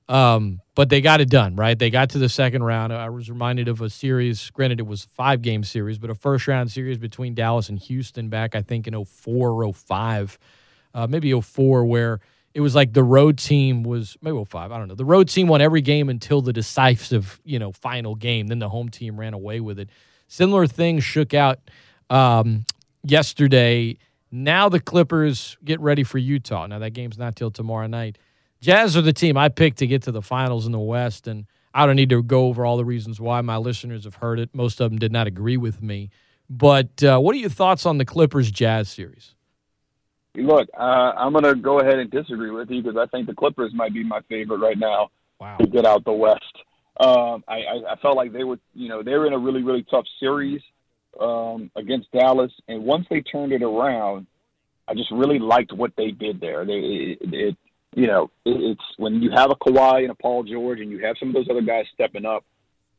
um, 0.10 0.62
but 0.76 0.89
they 0.89 1.02
got 1.02 1.22
it 1.22 1.30
done, 1.30 1.56
right? 1.56 1.78
They 1.78 1.89
got 1.89 2.12
to 2.12 2.17
the 2.17 2.30
second 2.30 2.63
round. 2.63 2.93
I 2.93 3.10
was 3.10 3.30
reminded 3.30 3.67
of 3.67 3.82
a 3.82 3.89
series. 3.89 4.50
Granted, 4.52 4.80
it 4.80 4.88
was 4.88 5.06
five 5.06 5.41
game 5.41 5.63
series, 5.63 5.98
but 5.98 6.10
a 6.10 6.15
first 6.15 6.48
round 6.48 6.72
series 6.72 6.98
between 6.98 7.34
Dallas 7.34 7.67
and 7.70 7.80
Houston 7.80 8.30
back, 8.30 8.56
I 8.56 8.62
think, 8.62 8.88
in 8.88 9.06
04 9.06 9.63
or 9.63 9.74
05, 9.74 10.38
uh, 10.93 11.08
maybe 11.08 11.39
04, 11.39 11.86
where 11.86 12.19
it 12.54 12.62
was 12.62 12.73
like 12.73 12.93
the 12.93 13.04
road 13.04 13.38
team 13.38 13.84
was 13.84 14.17
maybe 14.21 14.43
05, 14.43 14.71
I 14.71 14.78
don't 14.78 14.88
know. 14.88 14.95
The 14.95 15.06
road 15.06 15.30
team 15.30 15.47
won 15.47 15.62
every 15.62 15.82
game 15.82 16.10
until 16.10 16.41
the 16.41 16.52
decisive, 16.52 17.39
you 17.45 17.60
know, 17.60 17.71
final 17.71 18.15
game. 18.15 18.47
Then 18.47 18.60
the 18.60 18.69
home 18.69 18.89
team 18.89 19.19
ran 19.19 19.34
away 19.34 19.60
with 19.60 19.78
it. 19.78 19.89
Similar 20.28 20.67
things 20.67 21.04
shook 21.04 21.34
out 21.34 21.60
um, 22.10 22.65
yesterday. 23.04 23.97
Now 24.32 24.69
the 24.69 24.80
Clippers 24.80 25.58
get 25.63 25.80
ready 25.80 26.04
for 26.04 26.17
Utah. 26.17 26.65
Now 26.67 26.80
that 26.80 26.91
game's 26.91 27.17
not 27.17 27.36
till 27.36 27.52
tomorrow 27.52 27.88
night. 27.88 28.17
Jazz 28.60 28.97
are 28.97 29.02
the 29.02 29.13
team 29.13 29.38
I 29.38 29.50
picked 29.50 29.78
to 29.78 29.88
get 29.88 30.02
to 30.04 30.12
the 30.12 30.21
finals 30.21 30.65
in 30.65 30.71
the 30.71 30.80
West, 30.80 31.28
and 31.28 31.45
I 31.73 31.86
don't 31.86 31.95
need 31.95 32.10
to 32.10 32.23
go 32.23 32.47
over 32.47 32.65
all 32.65 32.78
the 32.78 32.86
reasons 32.86 33.21
why. 33.21 33.39
My 33.41 33.58
listeners 33.58 34.06
have 34.06 34.15
heard 34.15 34.39
it. 34.39 34.50
Most 34.54 34.82
of 34.82 34.89
them 34.89 34.97
did 34.97 35.12
not 35.12 35.28
agree 35.28 35.58
with 35.58 35.82
me. 35.82 36.10
But 36.50 37.04
uh, 37.04 37.19
what 37.19 37.36
are 37.36 37.39
your 37.39 37.50
thoughts 37.50 37.86
on 37.86 38.00
the 38.00 38.06
Clippers 38.06 38.50
Jazz 38.50 38.89
series? 38.89 39.36
Look, 40.36 40.70
uh, 40.78 40.82
I'm 41.18 41.32
going 41.32 41.46
to 41.46 41.56
go 41.56 41.80
ahead 41.80 42.00
and 42.00 42.12
disagree 42.12 42.52
with 42.52 42.70
you 42.70 42.84
because 42.84 42.98
I 42.98 43.08
think 43.08 43.28
the 43.28 43.34
Clippers 43.34 43.72
might 43.74 43.94
be 43.94 44.04
my 44.04 44.22
favorite 44.30 44.60
right 44.60 44.78
now 44.78 45.10
wow. 45.40 45.58
to 45.58 45.68
get 45.68 45.86
out 45.86 46.06
the 46.06 46.12
West. 46.12 46.44
Um, 47.00 47.44
I, 47.48 47.56
I, 47.56 47.94
I 47.94 47.96
felt 48.02 48.18
like 48.18 48.34
they 48.34 48.44
were, 48.44 48.60
you 48.74 48.90
know, 48.90 49.04
they 49.04 49.12
were 49.12 49.28
in 49.28 49.34
a 49.34 49.40
really, 49.40 49.63
really 49.63 49.86
tough 49.90 50.06
series 50.20 50.62
um, 51.20 51.72
against 51.76 52.12
Dallas, 52.12 52.52
and 52.68 52.84
once 52.84 53.06
they 53.10 53.22
turned 53.22 53.52
it 53.52 53.63
around, 53.63 54.28
I 54.88 54.94
just 54.94 55.12
really 55.12 55.40
liked 55.40 55.74
what 55.74 55.92
they 55.98 56.12
did 56.12 56.40
there. 56.40 56.66
They, 56.66 57.18
it, 57.20 57.34
it 57.34 57.58
you 57.96 58.08
know, 58.08 58.30
it, 58.46 58.58
it's 58.62 58.82
when 58.98 59.22
you 59.22 59.32
have 59.32 59.52
a 59.52 59.56
Kawhi 59.56 60.02
and 60.02 60.12
a 60.12 60.16
Paul 60.16 60.44
George, 60.44 60.80
and 60.80 60.92
you 60.92 61.04
have 61.06 61.16
some 61.20 61.30
of 61.30 61.36
those 61.36 61.48
other 61.50 61.62
guys 61.62 61.86
stepping 61.94 62.26
up. 62.26 62.44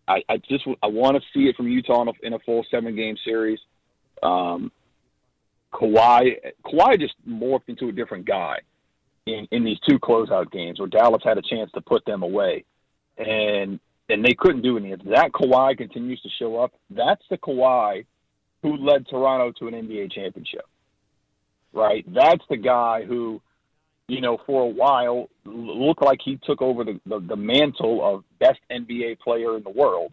I, 0.06 0.22
I 0.28 0.38
just 0.38 0.66
I 0.82 0.86
want 0.86 1.16
to 1.16 1.22
see 1.34 1.48
it 1.48 1.56
from 1.56 1.68
Utah 1.68 2.02
in 2.02 2.08
a, 2.08 2.12
in 2.22 2.32
a 2.34 2.38
full 2.40 2.64
seven 2.70 2.96
game 2.96 3.16
series. 3.24 3.58
Um, 4.22 4.72
Kawhi, 5.72 6.36
Kawhi 6.64 6.98
just 6.98 7.14
morphed 7.28 7.68
into 7.68 7.88
a 7.88 7.92
different 7.92 8.26
guy 8.26 8.58
in, 9.26 9.46
in 9.50 9.64
these 9.64 9.78
two 9.88 9.98
closeout 9.98 10.50
games 10.50 10.78
where 10.78 10.88
Dallas 10.88 11.22
had 11.24 11.38
a 11.38 11.42
chance 11.42 11.70
to 11.72 11.80
put 11.80 12.04
them 12.04 12.22
away, 12.22 12.64
and 13.18 13.78
and 14.08 14.24
they 14.24 14.34
couldn't 14.38 14.62
do 14.62 14.78
anything. 14.78 15.10
That 15.10 15.32
Kawhi 15.32 15.76
continues 15.76 16.20
to 16.22 16.28
show 16.38 16.56
up, 16.56 16.72
that's 16.90 17.22
the 17.28 17.36
Kawhi 17.36 18.06
who 18.62 18.76
led 18.76 19.06
Toronto 19.08 19.52
to 19.58 19.68
an 19.68 19.86
NBA 19.86 20.12
championship. 20.12 20.64
Right? 21.72 22.04
That's 22.12 22.42
the 22.48 22.56
guy 22.56 23.04
who, 23.04 23.40
you 24.08 24.22
know, 24.22 24.38
for 24.46 24.62
a 24.62 24.68
while 24.68 25.28
looked 25.44 26.02
like 26.02 26.20
he 26.24 26.40
took 26.42 26.62
over 26.62 26.84
the, 26.84 26.98
the, 27.04 27.20
the 27.20 27.36
mantle 27.36 28.00
of 28.02 28.24
best 28.40 28.58
NBA 28.70 29.20
player 29.20 29.56
in 29.56 29.62
the 29.62 29.70
world. 29.70 30.12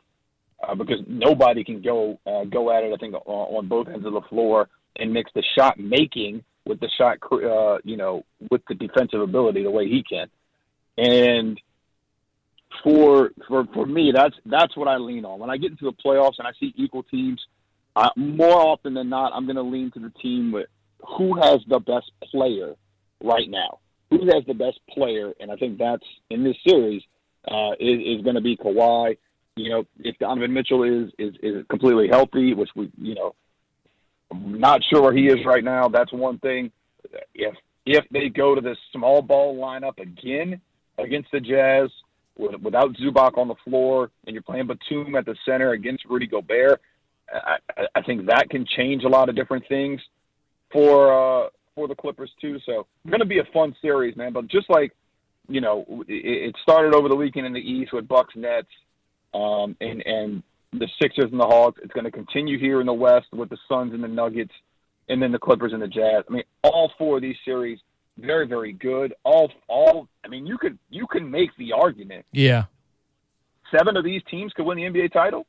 Uh, 0.66 0.74
because 0.74 1.00
nobody 1.06 1.64
can 1.66 1.82
go 1.82 2.18
uh, 2.26 2.46
go 2.46 2.72
at 2.72 2.84
it. 2.84 2.94
I 2.94 2.98
think 2.98 3.14
on, 3.14 3.22
on 3.26 3.68
both 3.68 3.90
ends 3.90 4.06
of 4.06 4.14
the 4.14 4.22
floor 4.22 4.70
and 4.98 5.14
mix 5.14 5.32
the 5.34 5.44
shot 5.58 5.80
making 5.80 6.44
with 6.66 6.80
the 6.80 6.90
shot, 6.98 7.18
uh, 7.32 7.78
you 7.84 7.98
know, 7.98 8.24
with 8.50 8.62
the 8.68 8.76
defensive 8.76 9.22
ability 9.22 9.64
the 9.64 9.72
way 9.72 9.88
he 9.88 10.04
can. 10.04 10.28
And 10.98 11.60
for 12.84 13.32
for 13.48 13.66
for 13.74 13.86
me, 13.86 14.12
that's 14.14 14.36
that's 14.46 14.76
what 14.76 14.88
I 14.88 14.98
lean 14.98 15.26
on 15.26 15.40
when 15.40 15.50
I 15.50 15.58
get 15.58 15.72
into 15.72 15.86
the 15.86 15.94
playoffs 15.94 16.40
and 16.40 16.48
I 16.48 16.52
see 16.60 16.74
equal 16.76 17.04
teams. 17.04 17.42
Uh, 17.96 18.10
more 18.18 18.60
often 18.60 18.94
than 18.94 19.08
not, 19.08 19.32
I'm 19.34 19.46
going 19.46 19.56
to 19.56 19.62
lean 19.62 19.90
to 19.92 20.00
the 20.00 20.10
team 20.22 20.52
with 20.52 20.68
who 21.18 21.40
has 21.40 21.60
the 21.70 21.80
best 21.80 22.12
player 22.30 22.76
right 23.24 23.50
now. 23.50 23.80
Who 24.10 24.26
has 24.26 24.44
the 24.46 24.54
best 24.54 24.80
player, 24.90 25.34
and 25.40 25.50
I 25.50 25.56
think 25.56 25.78
that's 25.78 26.04
in 26.30 26.44
this 26.44 26.58
series 26.68 27.02
uh, 27.50 27.72
is, 27.80 28.18
is 28.20 28.24
going 28.24 28.36
to 28.36 28.42
be 28.42 28.58
Kawhi. 28.58 29.18
You 29.56 29.70
know, 29.70 29.86
if 30.00 30.18
Donovan 30.20 30.54
Mitchell 30.54 30.84
is, 30.84 31.12
is 31.18 31.36
is 31.42 31.66
completely 31.70 32.10
healthy, 32.10 32.54
which 32.54 32.70
we 32.76 32.92
you 32.98 33.16
know, 33.16 33.34
not 34.44 34.82
sure 34.90 35.02
where 35.02 35.14
he 35.14 35.28
is 35.28 35.46
right 35.46 35.64
now. 35.64 35.88
That's 35.88 36.12
one 36.12 36.38
thing. 36.40 36.72
If 37.34 37.56
if 37.86 38.06
they 38.12 38.30
go 38.30 38.56
to 38.56 38.62
this 38.62 38.78
small 38.92 39.22
ball 39.22 39.58
lineup 39.58 40.00
again 40.00 40.60
against 40.98 41.32
the 41.32 41.40
Jazz, 41.40 41.90
with, 42.38 42.60
without 42.62 42.96
Zubac 42.96 43.38
on 43.38 43.48
the 43.48 43.56
floor 43.64 44.10
and 44.26 44.34
you're 44.34 44.44
playing 44.44 44.68
Batum 44.68 45.16
at 45.16 45.26
the 45.26 45.36
center 45.46 45.72
against 45.72 46.06
Rudy 46.06 46.28
Gobert, 46.28 46.82
I, 47.32 47.58
I 47.96 48.02
think 48.02 48.28
that 48.28 48.50
can 48.50 48.66
change 48.66 49.04
a 49.04 49.10
lot 49.10 49.30
of 49.30 49.36
different 49.36 49.68
things 49.68 50.02
for 50.72 51.46
uh, 51.46 51.50
for 51.74 51.88
the 51.88 51.96
Clippers 51.96 52.32
too. 52.40 52.60
So 52.66 52.88
it's 53.04 53.12
going 53.12 53.20
to 53.20 53.26
be 53.26 53.40
a 53.40 53.46
fun 53.54 53.76
series, 53.82 54.16
man. 54.16 54.34
But 54.34 54.48
just 54.48 54.70
like 54.70 54.94
you 55.48 55.62
know, 55.62 55.86
it, 56.08 56.50
it 56.50 56.56
started 56.62 56.94
over 56.96 57.10
the 57.10 57.16
weekend 57.16 57.46
in 57.46 57.54
the 57.54 57.60
East 57.60 57.94
with 57.94 58.08
Bucks 58.08 58.36
Nets, 58.36 58.68
um, 59.34 59.76
and 59.82 60.02
and 60.06 60.44
the 60.80 60.88
Sixers 61.02 61.32
and 61.32 61.40
the 61.40 61.46
Hawks. 61.46 61.80
It's 61.84 61.94
going 61.94 62.06
to 62.06 62.12
continue 62.12 62.60
here 62.60 62.80
in 62.82 62.88
the 62.88 62.94
West 62.94 63.28
with 63.32 63.50
the 63.50 63.58
Suns 63.68 63.94
and 63.94 64.04
the 64.04 64.08
Nuggets, 64.08 64.54
and 65.10 65.22
then 65.22 65.32
the 65.32 65.40
Clippers 65.40 65.74
and 65.74 65.82
the 65.82 65.88
Jazz. 65.88 66.24
I 66.30 66.34
mean, 66.34 66.44
all 66.64 66.92
four 66.98 67.18
of 67.18 67.22
these 67.22 67.38
series 67.46 67.80
very, 68.18 68.48
very 68.48 68.74
good. 68.74 69.14
All, 69.24 69.52
all. 69.68 70.08
I 70.24 70.28
mean, 70.28 70.46
you 70.48 70.58
could 70.58 70.78
you 70.90 71.08
can 71.08 71.30
make 71.30 71.50
the 71.58 71.74
argument. 71.74 72.26
Yeah. 72.32 72.66
Seven 73.76 73.98
of 73.98 74.04
these 74.04 74.22
teams 74.30 74.54
could 74.54 74.66
win 74.66 74.78
the 74.78 74.84
NBA 74.84 75.12
title. 75.12 75.46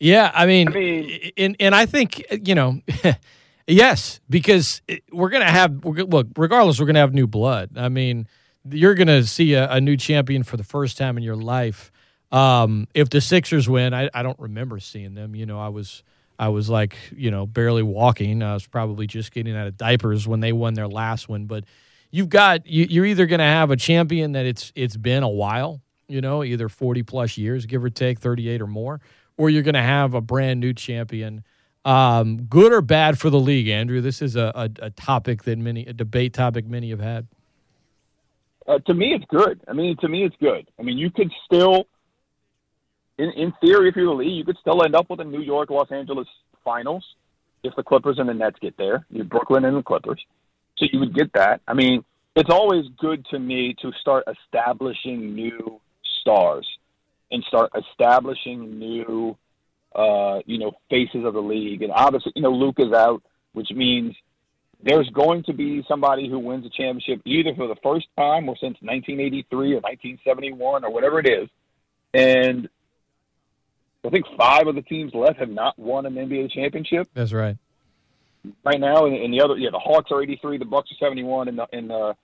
Yeah, 0.00 0.32
I 0.34 0.46
mean, 0.46 0.68
I 0.68 0.72
mean, 0.72 1.30
and 1.36 1.56
and 1.60 1.74
I 1.74 1.86
think 1.86 2.24
you 2.46 2.54
know, 2.54 2.80
yes, 3.66 4.20
because 4.28 4.82
we're 5.12 5.28
gonna 5.28 5.50
have 5.50 5.84
we're, 5.84 6.02
look. 6.02 6.28
Regardless, 6.36 6.80
we're 6.80 6.86
gonna 6.86 6.98
have 6.98 7.14
new 7.14 7.26
blood. 7.26 7.70
I 7.76 7.88
mean, 7.88 8.26
you're 8.68 8.94
gonna 8.94 9.22
see 9.24 9.54
a, 9.54 9.70
a 9.70 9.80
new 9.80 9.96
champion 9.96 10.42
for 10.42 10.56
the 10.56 10.64
first 10.64 10.98
time 10.98 11.16
in 11.16 11.22
your 11.22 11.36
life. 11.36 11.92
Um, 12.32 12.88
if 12.94 13.10
the 13.10 13.20
Sixers 13.20 13.68
win, 13.68 13.92
I, 13.92 14.08
I 14.14 14.22
don't 14.22 14.40
remember 14.40 14.80
seeing 14.80 15.14
them. 15.14 15.36
You 15.36 15.46
know, 15.46 15.60
I 15.60 15.68
was 15.68 16.02
I 16.38 16.48
was 16.48 16.68
like, 16.68 16.96
you 17.14 17.30
know, 17.30 17.46
barely 17.46 17.82
walking. 17.82 18.42
I 18.42 18.54
was 18.54 18.66
probably 18.66 19.06
just 19.06 19.32
getting 19.32 19.54
out 19.54 19.66
of 19.66 19.76
diapers 19.76 20.26
when 20.26 20.40
they 20.40 20.52
won 20.52 20.74
their 20.74 20.88
last 20.88 21.28
one. 21.28 21.44
But 21.44 21.64
you've 22.10 22.30
got 22.30 22.66
you, 22.66 22.86
you're 22.88 23.04
either 23.04 23.26
going 23.26 23.38
to 23.38 23.44
have 23.44 23.70
a 23.70 23.76
champion 23.76 24.32
that 24.32 24.46
it's 24.46 24.72
it's 24.74 24.96
been 24.96 25.22
a 25.22 25.28
while, 25.28 25.82
you 26.08 26.20
know, 26.20 26.42
either 26.42 26.68
40 26.68 27.02
plus 27.02 27.36
years, 27.36 27.66
give 27.66 27.84
or 27.84 27.90
take 27.90 28.18
38 28.18 28.62
or 28.62 28.66
more, 28.66 29.00
or 29.36 29.50
you're 29.50 29.62
going 29.62 29.74
to 29.74 29.82
have 29.82 30.14
a 30.14 30.20
brand 30.20 30.58
new 30.60 30.72
champion. 30.72 31.44
Um, 31.84 32.42
good 32.44 32.72
or 32.72 32.80
bad 32.80 33.18
for 33.18 33.28
the 33.28 33.40
league, 33.40 33.68
Andrew? 33.68 34.00
This 34.00 34.22
is 34.22 34.36
a, 34.36 34.52
a, 34.54 34.86
a 34.86 34.90
topic 34.90 35.42
that 35.42 35.58
many 35.58 35.84
a 35.84 35.92
debate 35.92 36.32
topic 36.32 36.64
many 36.64 36.90
have 36.90 37.00
had. 37.00 37.26
Uh, 38.66 38.78
to 38.78 38.94
me, 38.94 39.12
it's 39.12 39.24
good. 39.28 39.60
I 39.66 39.72
mean, 39.72 39.96
to 39.98 40.08
me, 40.08 40.24
it's 40.24 40.36
good. 40.40 40.68
I 40.78 40.82
mean, 40.82 40.96
you 40.96 41.10
could 41.10 41.30
still 41.44 41.86
in, 43.18 43.30
in 43.30 43.52
theory, 43.60 43.88
if 43.88 43.96
you're 43.96 44.06
the 44.06 44.12
league, 44.12 44.32
you 44.32 44.44
could 44.44 44.58
still 44.60 44.84
end 44.84 44.94
up 44.94 45.10
with 45.10 45.20
a 45.20 45.24
New 45.24 45.40
York 45.42 45.70
Los 45.70 45.90
Angeles 45.90 46.26
finals 46.64 47.04
if 47.62 47.74
the 47.76 47.82
Clippers 47.82 48.18
and 48.18 48.28
the 48.28 48.34
Nets 48.34 48.56
get 48.60 48.76
there. 48.76 49.06
You 49.10 49.24
Brooklyn 49.24 49.64
and 49.64 49.76
the 49.76 49.82
Clippers, 49.82 50.24
so 50.78 50.86
you 50.90 51.00
would 51.00 51.14
get 51.14 51.32
that. 51.34 51.60
I 51.66 51.74
mean, 51.74 52.04
it's 52.34 52.50
always 52.50 52.86
good 52.98 53.24
to 53.26 53.38
me 53.38 53.74
to 53.82 53.92
start 54.00 54.24
establishing 54.26 55.34
new 55.34 55.80
stars 56.20 56.66
and 57.30 57.44
start 57.44 57.70
establishing 57.76 58.78
new, 58.78 59.36
uh, 59.94 60.40
you 60.46 60.58
know, 60.58 60.72
faces 60.90 61.24
of 61.24 61.34
the 61.34 61.40
league. 61.40 61.82
And 61.82 61.92
obviously, 61.92 62.32
you 62.34 62.42
know, 62.42 62.52
Luke 62.52 62.76
is 62.78 62.92
out, 62.92 63.22
which 63.52 63.70
means 63.70 64.14
there's 64.82 65.08
going 65.10 65.44
to 65.44 65.52
be 65.52 65.84
somebody 65.86 66.28
who 66.28 66.38
wins 66.38 66.66
a 66.66 66.70
championship 66.70 67.20
either 67.24 67.54
for 67.54 67.68
the 67.68 67.76
first 67.82 68.06
time 68.16 68.48
or 68.48 68.56
since 68.56 68.76
1983 68.80 69.74
or 69.74 69.80
1971 69.80 70.84
or 70.84 70.92
whatever 70.92 71.20
it 71.20 71.28
is. 71.28 71.48
And 72.14 72.68
I 74.04 74.10
think 74.10 74.26
five 74.36 74.66
of 74.66 74.74
the 74.74 74.82
teams 74.82 75.14
left 75.14 75.38
have 75.38 75.48
not 75.48 75.78
won 75.78 76.06
an 76.06 76.14
NBA 76.14 76.52
championship. 76.52 77.08
That's 77.14 77.32
right. 77.32 77.56
Right 78.64 78.80
now, 78.80 79.06
and, 79.06 79.14
and 79.14 79.32
the 79.32 79.40
other, 79.40 79.56
yeah, 79.56 79.70
the 79.70 79.78
Hawks 79.78 80.10
are 80.10 80.20
83, 80.22 80.58
the 80.58 80.64
Bucks 80.64 80.90
are 80.90 81.06
71, 81.06 81.48
and 81.48 81.58
the, 81.58 81.66
and 81.72 81.88
the 81.88 82.14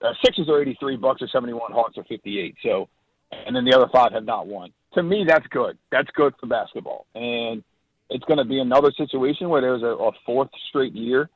uh, 0.00 0.12
Sixers 0.24 0.48
are 0.48 0.62
83, 0.62 0.96
Bucks 0.96 1.22
are 1.22 1.28
71, 1.28 1.72
Hawks 1.72 1.98
are 1.98 2.04
58. 2.04 2.54
So, 2.62 2.88
and 3.32 3.56
then 3.56 3.64
the 3.64 3.74
other 3.74 3.88
five 3.92 4.12
have 4.12 4.24
not 4.24 4.46
won. 4.46 4.72
To 4.94 5.02
me, 5.02 5.24
that's 5.26 5.46
good. 5.48 5.76
That's 5.90 6.08
good 6.14 6.34
for 6.38 6.46
basketball, 6.46 7.06
and 7.16 7.64
it's 8.10 8.24
going 8.26 8.38
to 8.38 8.44
be 8.44 8.60
another 8.60 8.92
situation 8.96 9.48
where 9.48 9.60
there's 9.60 9.82
a, 9.82 9.86
a 9.86 10.12
fourth 10.24 10.50
straight 10.68 10.94
year 10.94 11.28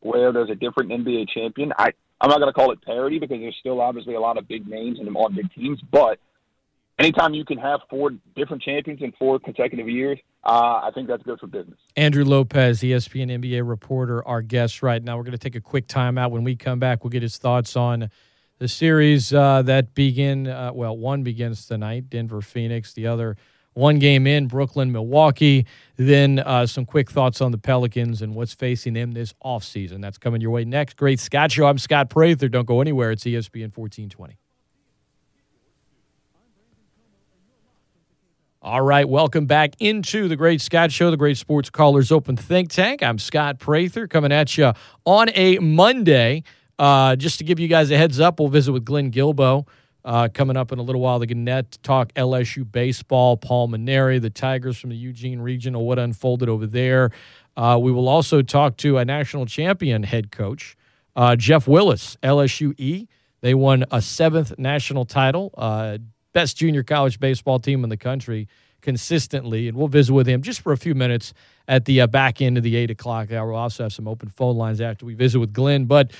where 0.00 0.32
there's 0.32 0.50
a 0.50 0.54
different 0.54 0.90
NBA 0.90 1.28
champion. 1.30 1.72
I 1.78 1.92
I'm 2.20 2.30
not 2.30 2.38
going 2.38 2.52
to 2.52 2.54
call 2.54 2.72
it 2.72 2.82
parity 2.82 3.18
because 3.18 3.38
there's 3.38 3.56
still 3.60 3.80
obviously 3.80 4.14
a 4.14 4.20
lot 4.20 4.38
of 4.38 4.48
big 4.48 4.66
names 4.66 4.98
and 4.98 5.08
on 5.16 5.34
big 5.34 5.52
teams, 5.54 5.80
but 5.90 6.18
anytime 6.98 7.34
you 7.34 7.44
can 7.44 7.58
have 7.58 7.80
four 7.88 8.12
different 8.34 8.62
champions 8.62 9.00
in 9.02 9.12
four 9.18 9.38
consecutive 9.38 9.88
years, 9.88 10.18
uh, 10.44 10.80
I 10.82 10.90
think 10.94 11.08
that's 11.08 11.22
good 11.22 11.38
for 11.38 11.46
business. 11.46 11.78
Andrew 11.96 12.24
Lopez, 12.24 12.80
ESPN 12.80 13.30
NBA 13.30 13.68
reporter, 13.68 14.26
our 14.26 14.42
guest 14.42 14.82
right 14.82 15.02
now. 15.02 15.16
We're 15.16 15.24
going 15.24 15.32
to 15.32 15.38
take 15.38 15.56
a 15.56 15.60
quick 15.60 15.88
timeout. 15.88 16.30
When 16.30 16.44
we 16.44 16.56
come 16.56 16.78
back, 16.78 17.04
we'll 17.04 17.10
get 17.10 17.22
his 17.22 17.38
thoughts 17.38 17.76
on 17.76 18.10
the 18.58 18.68
series 18.68 19.32
uh, 19.32 19.62
that 19.62 19.94
begin. 19.94 20.46
Uh, 20.46 20.72
well, 20.72 20.96
one 20.96 21.22
begins 21.22 21.66
tonight, 21.66 22.08
Denver, 22.08 22.40
Phoenix. 22.40 22.92
The 22.94 23.06
other, 23.06 23.36
one 23.74 23.98
game 23.98 24.26
in 24.26 24.46
Brooklyn, 24.46 24.90
Milwaukee. 24.90 25.66
Then 25.96 26.38
uh, 26.38 26.66
some 26.66 26.86
quick 26.86 27.10
thoughts 27.10 27.42
on 27.42 27.52
the 27.52 27.58
Pelicans 27.58 28.22
and 28.22 28.34
what's 28.34 28.54
facing 28.54 28.94
them 28.94 29.12
this 29.12 29.34
offseason. 29.44 30.00
That's 30.00 30.16
coming 30.16 30.40
your 30.40 30.50
way 30.50 30.64
next. 30.64 30.96
Great 30.96 31.20
Scott 31.20 31.52
Show. 31.52 31.66
I'm 31.66 31.78
Scott 31.78 32.08
Prather. 32.08 32.48
Don't 32.48 32.66
go 32.66 32.80
anywhere. 32.80 33.10
It's 33.10 33.24
ESPN 33.24 33.76
1420. 33.76 34.38
All 38.66 38.82
right, 38.82 39.08
welcome 39.08 39.46
back 39.46 39.76
into 39.78 40.26
the 40.26 40.34
Great 40.34 40.60
Scott 40.60 40.90
Show, 40.90 41.12
the 41.12 41.16
Great 41.16 41.36
Sports 41.36 41.70
Callers 41.70 42.10
Open 42.10 42.36
Think 42.36 42.68
Tank. 42.68 43.00
I'm 43.00 43.16
Scott 43.16 43.60
Prather 43.60 44.08
coming 44.08 44.32
at 44.32 44.58
you 44.58 44.72
on 45.04 45.28
a 45.36 45.60
Monday. 45.60 46.42
Uh, 46.76 47.14
just 47.14 47.38
to 47.38 47.44
give 47.44 47.60
you 47.60 47.68
guys 47.68 47.92
a 47.92 47.96
heads 47.96 48.18
up, 48.18 48.40
we'll 48.40 48.48
visit 48.48 48.72
with 48.72 48.84
Glenn 48.84 49.12
Guilbeau 49.12 49.68
uh, 50.04 50.30
coming 50.34 50.56
up 50.56 50.72
in 50.72 50.80
a 50.80 50.82
little 50.82 51.00
while. 51.00 51.20
The 51.20 51.26
Gannett 51.26 51.78
talk 51.84 52.12
LSU 52.14 52.68
baseball, 52.68 53.36
Paul 53.36 53.68
Mainieri, 53.68 54.20
the 54.20 54.30
Tigers 54.30 54.76
from 54.78 54.90
the 54.90 54.96
Eugene 54.96 55.38
Regional, 55.38 55.86
what 55.86 56.00
unfolded 56.00 56.48
over 56.48 56.66
there. 56.66 57.12
Uh, 57.56 57.78
we 57.80 57.92
will 57.92 58.08
also 58.08 58.42
talk 58.42 58.78
to 58.78 58.98
a 58.98 59.04
national 59.04 59.46
champion 59.46 60.02
head 60.02 60.32
coach, 60.32 60.76
uh, 61.14 61.36
Jeff 61.36 61.68
Willis, 61.68 62.16
LSU 62.20 62.74
E. 62.80 63.06
They 63.42 63.54
won 63.54 63.84
a 63.92 64.02
seventh 64.02 64.58
national 64.58 65.04
title. 65.04 65.54
Best 66.36 66.58
junior 66.58 66.82
college 66.82 67.18
baseball 67.18 67.58
team 67.58 67.82
in 67.82 67.88
the 67.88 67.96
country 67.96 68.46
consistently. 68.82 69.68
And 69.68 69.76
we'll 69.78 69.88
visit 69.88 70.12
with 70.12 70.26
him 70.26 70.42
just 70.42 70.60
for 70.60 70.72
a 70.72 70.76
few 70.76 70.94
minutes 70.94 71.32
at 71.66 71.86
the 71.86 72.02
uh, 72.02 72.06
back 72.06 72.42
end 72.42 72.58
of 72.58 72.62
the 72.62 72.76
8 72.76 72.90
o'clock 72.90 73.32
hour. 73.32 73.52
We'll 73.52 73.56
also 73.58 73.84
have 73.84 73.94
some 73.94 74.06
open 74.06 74.28
phone 74.28 74.54
lines 74.54 74.82
after 74.82 75.06
we 75.06 75.14
visit 75.14 75.38
with 75.38 75.54
Glenn. 75.54 75.86
But 75.86 76.10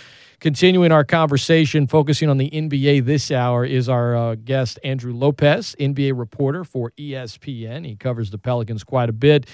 continuing 0.40 0.90
our 0.90 1.04
conversation, 1.04 1.86
focusing 1.86 2.30
on 2.30 2.38
the 2.38 2.48
NBA 2.48 3.04
this 3.04 3.30
hour, 3.30 3.66
is 3.66 3.90
our 3.90 4.16
uh, 4.16 4.34
guest, 4.36 4.78
Andrew 4.82 5.12
Lopez, 5.12 5.76
NBA 5.78 6.18
reporter 6.18 6.64
for 6.64 6.92
ESPN. 6.92 7.84
He 7.84 7.94
covers 7.94 8.30
the 8.30 8.38
Pelicans 8.38 8.84
quite 8.84 9.10
a 9.10 9.12
bit. 9.12 9.46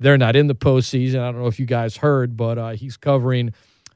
They're 0.00 0.18
not 0.18 0.36
in 0.36 0.48
the 0.48 0.54
postseason. 0.54 1.20
I 1.20 1.32
don't 1.32 1.40
know 1.40 1.46
if 1.46 1.58
you 1.58 1.64
guys 1.64 1.96
heard, 1.96 2.36
but 2.36 2.58
uh, 2.58 2.70
he's 2.72 2.98
covering. 2.98 3.54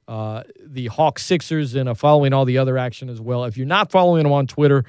Uh, 0.08 0.42
the 0.58 0.86
Hawks 0.88 1.24
Sixers 1.24 1.74
and 1.74 1.88
uh, 1.88 1.94
following 1.94 2.34
all 2.34 2.44
the 2.44 2.58
other 2.58 2.76
action 2.76 3.08
as 3.08 3.22
well. 3.22 3.44
If 3.44 3.56
you're 3.56 3.66
not 3.66 3.90
following 3.90 4.26
him 4.26 4.32
on 4.32 4.46
Twitter, 4.46 4.84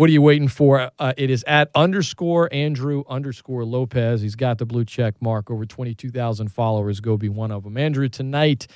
what 0.00 0.08
are 0.08 0.14
you 0.14 0.22
waiting 0.22 0.48
for? 0.48 0.90
Uh, 0.98 1.12
it 1.18 1.28
is 1.28 1.44
at 1.46 1.70
underscore 1.74 2.48
Andrew 2.54 3.04
underscore 3.06 3.66
Lopez. 3.66 4.22
He's 4.22 4.34
got 4.34 4.56
the 4.56 4.64
blue 4.64 4.86
check 4.86 5.20
mark. 5.20 5.50
Over 5.50 5.66
22,000 5.66 6.48
followers. 6.48 7.00
Go 7.00 7.18
be 7.18 7.28
one 7.28 7.50
of 7.50 7.64
them. 7.64 7.76
Andrew, 7.76 8.08
tonight, 8.08 8.66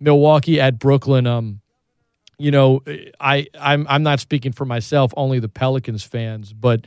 Milwaukee 0.00 0.58
at 0.58 0.78
Brooklyn. 0.78 1.26
Um, 1.26 1.60
you 2.38 2.50
know, 2.50 2.80
I 3.20 3.46
I'm 3.60 3.86
I'm 3.90 4.02
not 4.02 4.20
speaking 4.20 4.52
for 4.52 4.64
myself, 4.64 5.12
only 5.18 5.38
the 5.38 5.50
Pelicans 5.50 6.02
fans, 6.02 6.54
but 6.54 6.86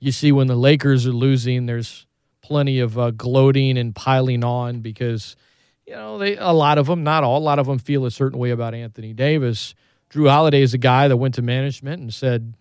you 0.00 0.12
see 0.12 0.30
when 0.30 0.46
the 0.46 0.54
Lakers 0.54 1.06
are 1.06 1.12
losing, 1.12 1.64
there's 1.64 2.04
plenty 2.42 2.78
of 2.78 2.98
uh, 2.98 3.10
gloating 3.12 3.78
and 3.78 3.94
piling 3.94 4.44
on 4.44 4.80
because 4.80 5.34
you 5.86 5.94
know 5.94 6.18
they 6.18 6.36
a 6.36 6.52
lot 6.52 6.76
of 6.76 6.88
them, 6.88 7.04
not 7.04 7.24
all, 7.24 7.38
a 7.38 7.40
lot 7.40 7.58
of 7.58 7.66
them 7.66 7.78
feel 7.78 8.04
a 8.04 8.10
certain 8.10 8.38
way 8.38 8.50
about 8.50 8.74
Anthony 8.74 9.14
Davis. 9.14 9.74
Jrue 10.10 10.28
Holiday 10.28 10.60
is 10.60 10.74
a 10.74 10.78
guy 10.78 11.08
that 11.08 11.16
went 11.16 11.36
to 11.36 11.42
management 11.42 12.02
and 12.02 12.12
said, 12.12 12.52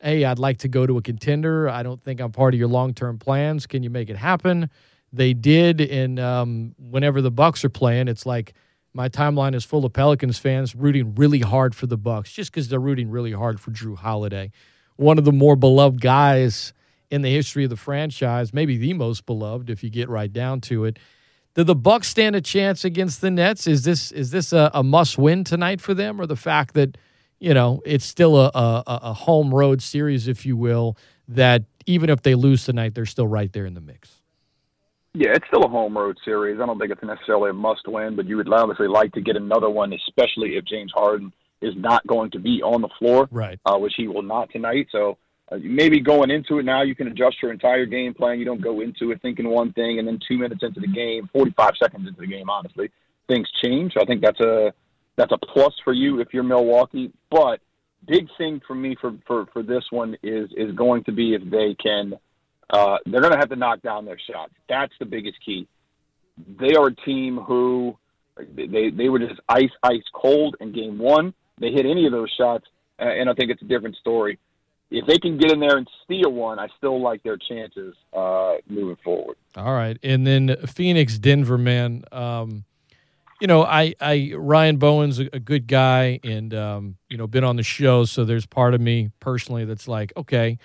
hey, 0.00 0.24
I'd 0.24 0.38
like 0.38 0.58
to 0.58 0.68
go 0.68 0.86
to 0.86 0.98
a 0.98 1.02
contender. 1.02 1.68
I 1.68 1.82
don't 1.82 2.00
think 2.00 2.20
I'm 2.20 2.32
part 2.32 2.54
of 2.54 2.60
your 2.60 2.68
long 2.68 2.94
term 2.94 3.18
plans. 3.18 3.66
Can 3.66 3.82
you 3.82 3.90
make 3.90 4.10
it 4.10 4.16
happen? 4.16 4.70
They 5.12 5.32
did, 5.32 5.80
and 5.80 6.18
um, 6.18 6.74
whenever 6.78 7.22
the 7.22 7.30
Bucks 7.30 7.64
are 7.64 7.70
playing, 7.70 8.08
it's 8.08 8.26
like 8.26 8.54
my 8.92 9.08
timeline 9.08 9.54
is 9.54 9.64
full 9.64 9.84
of 9.84 9.92
Pelicans 9.92 10.38
fans 10.38 10.74
rooting 10.74 11.14
really 11.14 11.40
hard 11.40 11.74
for 11.74 11.86
the 11.86 11.96
Bucks, 11.96 12.32
just 12.32 12.50
because 12.50 12.68
they're 12.68 12.80
rooting 12.80 13.10
really 13.10 13.32
hard 13.32 13.60
for 13.60 13.70
Jrue 13.70 13.96
Holiday, 13.96 14.50
one 14.96 15.18
of 15.18 15.24
the 15.24 15.32
more 15.32 15.56
beloved 15.56 16.00
guys 16.00 16.72
in 17.10 17.22
the 17.22 17.30
history 17.30 17.64
of 17.64 17.70
the 17.70 17.76
franchise, 17.76 18.52
maybe 18.52 18.76
the 18.76 18.92
most 18.94 19.26
beloved 19.26 19.70
if 19.70 19.84
you 19.84 19.90
get 19.90 20.08
right 20.08 20.32
down 20.32 20.60
to 20.62 20.84
it. 20.84 20.98
Do 21.54 21.64
the 21.64 21.74
Bucks 21.74 22.08
stand 22.08 22.36
a 22.36 22.40
chance 22.40 22.84
against 22.84 23.20
the 23.20 23.30
Nets? 23.30 23.66
Is 23.66 23.84
this 23.84 24.12
is 24.12 24.30
this 24.30 24.52
a, 24.52 24.70
a 24.74 24.82
must 24.82 25.16
win 25.16 25.44
tonight 25.44 25.80
for 25.80 25.94
them, 25.94 26.20
or 26.20 26.26
the 26.26 26.36
fact 26.36 26.74
that 26.74 26.98
you 27.38 27.54
know, 27.54 27.82
it's 27.84 28.04
still 28.04 28.36
a, 28.36 28.50
a, 28.54 28.82
a 28.86 29.12
home 29.12 29.54
road 29.54 29.82
series, 29.82 30.28
if 30.28 30.46
you 30.46 30.56
will, 30.56 30.96
that 31.28 31.64
even 31.86 32.10
if 32.10 32.22
they 32.22 32.34
lose 32.34 32.64
tonight, 32.64 32.94
they're 32.94 33.06
still 33.06 33.26
right 33.26 33.52
there 33.52 33.66
in 33.66 33.74
the 33.74 33.80
mix. 33.80 34.20
Yeah, 35.14 35.30
it's 35.32 35.46
still 35.46 35.64
a 35.64 35.68
home 35.68 35.96
road 35.96 36.18
series. 36.24 36.60
I 36.60 36.66
don't 36.66 36.78
think 36.78 36.92
it's 36.92 37.02
necessarily 37.02 37.50
a 37.50 37.54
must 37.54 37.88
win, 37.88 38.16
but 38.16 38.26
you 38.26 38.36
would 38.36 38.52
obviously 38.52 38.88
like 38.88 39.12
to 39.12 39.22
get 39.22 39.36
another 39.36 39.70
one, 39.70 39.92
especially 39.92 40.56
if 40.56 40.64
James 40.66 40.92
Harden 40.94 41.32
is 41.62 41.74
not 41.76 42.06
going 42.06 42.30
to 42.32 42.38
be 42.38 42.62
on 42.62 42.82
the 42.82 42.88
floor, 42.98 43.26
right? 43.30 43.58
Uh, 43.64 43.78
which 43.78 43.94
he 43.96 44.08
will 44.08 44.22
not 44.22 44.50
tonight. 44.50 44.88
So 44.92 45.16
uh, 45.50 45.56
maybe 45.62 46.00
going 46.00 46.30
into 46.30 46.58
it 46.58 46.64
now, 46.64 46.82
you 46.82 46.94
can 46.94 47.06
adjust 47.06 47.40
your 47.40 47.50
entire 47.50 47.86
game 47.86 48.12
plan. 48.12 48.38
You 48.38 48.44
don't 48.44 48.60
go 48.60 48.80
into 48.80 49.10
it 49.10 49.22
thinking 49.22 49.48
one 49.48 49.72
thing, 49.72 49.98
and 49.98 50.06
then 50.06 50.18
two 50.28 50.36
minutes 50.36 50.62
into 50.62 50.80
the 50.80 50.88
game, 50.88 51.30
45 51.32 51.72
seconds 51.82 52.06
into 52.06 52.20
the 52.20 52.26
game, 52.26 52.50
honestly, 52.50 52.90
things 53.26 53.48
change. 53.64 53.94
I 53.98 54.04
think 54.04 54.20
that's 54.20 54.40
a 54.40 54.74
that's 55.16 55.32
a 55.32 55.38
plus 55.38 55.74
for 55.84 55.92
you 55.92 56.20
if 56.20 56.28
you're 56.32 56.42
Milwaukee. 56.42 57.12
But 57.30 57.60
big 58.06 58.28
thing 58.38 58.60
for 58.66 58.74
me 58.74 58.96
for, 59.00 59.14
for, 59.26 59.46
for 59.52 59.62
this 59.62 59.84
one 59.90 60.16
is 60.22 60.48
is 60.56 60.72
going 60.74 61.04
to 61.04 61.12
be 61.12 61.34
if 61.34 61.42
they 61.50 61.74
can 61.82 62.14
Uh, 62.68 62.98
they're 63.06 63.20
going 63.20 63.32
to 63.32 63.38
have 63.38 63.48
to 63.48 63.56
knock 63.56 63.80
down 63.82 64.04
their 64.04 64.18
shots. 64.18 64.52
That's 64.68 64.92
the 64.98 65.06
biggest 65.06 65.38
key. 65.44 65.68
They 66.58 66.74
are 66.74 66.88
a 66.88 66.94
team 66.94 67.38
who 67.38 67.96
they 68.36 68.90
they 68.90 69.08
were 69.08 69.20
just 69.20 69.40
ice 69.48 69.70
ice 69.82 70.02
cold 70.12 70.56
in 70.60 70.72
game 70.72 70.98
one. 70.98 71.32
They 71.60 71.70
hit 71.70 71.86
any 71.86 72.06
of 72.06 72.12
those 72.12 72.30
shots, 72.36 72.66
and 72.98 73.30
I 73.30 73.34
think 73.34 73.50
it's 73.52 73.62
a 73.62 73.66
different 73.66 73.96
story. 73.96 74.38
If 74.90 75.06
they 75.06 75.18
can 75.18 75.38
get 75.38 75.52
in 75.52 75.60
there 75.60 75.76
and 75.78 75.88
steal 76.04 76.32
one, 76.32 76.58
I 76.58 76.68
still 76.76 77.00
like 77.00 77.22
their 77.22 77.36
chances 77.36 77.94
uh, 78.12 78.56
moving 78.68 78.98
forward. 79.02 79.36
All 79.56 79.72
right, 79.72 79.96
and 80.02 80.26
then 80.26 80.56
Phoenix, 80.66 81.18
Denver, 81.18 81.58
man. 81.58 82.04
Um, 82.12 82.64
you 83.40 83.46
know, 83.46 83.62
I, 83.62 83.94
I 84.00 84.32
Ryan 84.36 84.76
Bowen's 84.78 85.18
a, 85.18 85.28
a 85.32 85.40
good 85.40 85.66
guy, 85.66 86.20
and 86.24 86.54
um, 86.54 86.96
you 87.08 87.16
know, 87.16 87.26
been 87.26 87.44
on 87.44 87.56
the 87.56 87.62
show. 87.62 88.04
So 88.04 88.24
there's 88.24 88.46
part 88.46 88.74
of 88.74 88.80
me 88.80 89.10
personally 89.20 89.64
that's 89.64 89.88
like, 89.88 90.12
okay, 90.16 90.58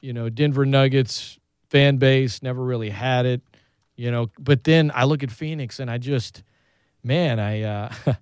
you 0.00 0.12
know, 0.12 0.28
Denver 0.28 0.66
Nuggets 0.66 1.38
fan 1.68 1.98
base 1.98 2.42
never 2.42 2.62
really 2.62 2.90
had 2.90 3.26
it, 3.26 3.42
you 3.96 4.10
know. 4.10 4.28
But 4.38 4.64
then 4.64 4.90
I 4.94 5.04
look 5.04 5.22
at 5.22 5.30
Phoenix, 5.30 5.78
and 5.78 5.90
I 5.90 5.98
just, 5.98 6.42
man, 7.04 7.38
I 7.38 7.62
uh, 7.62 7.92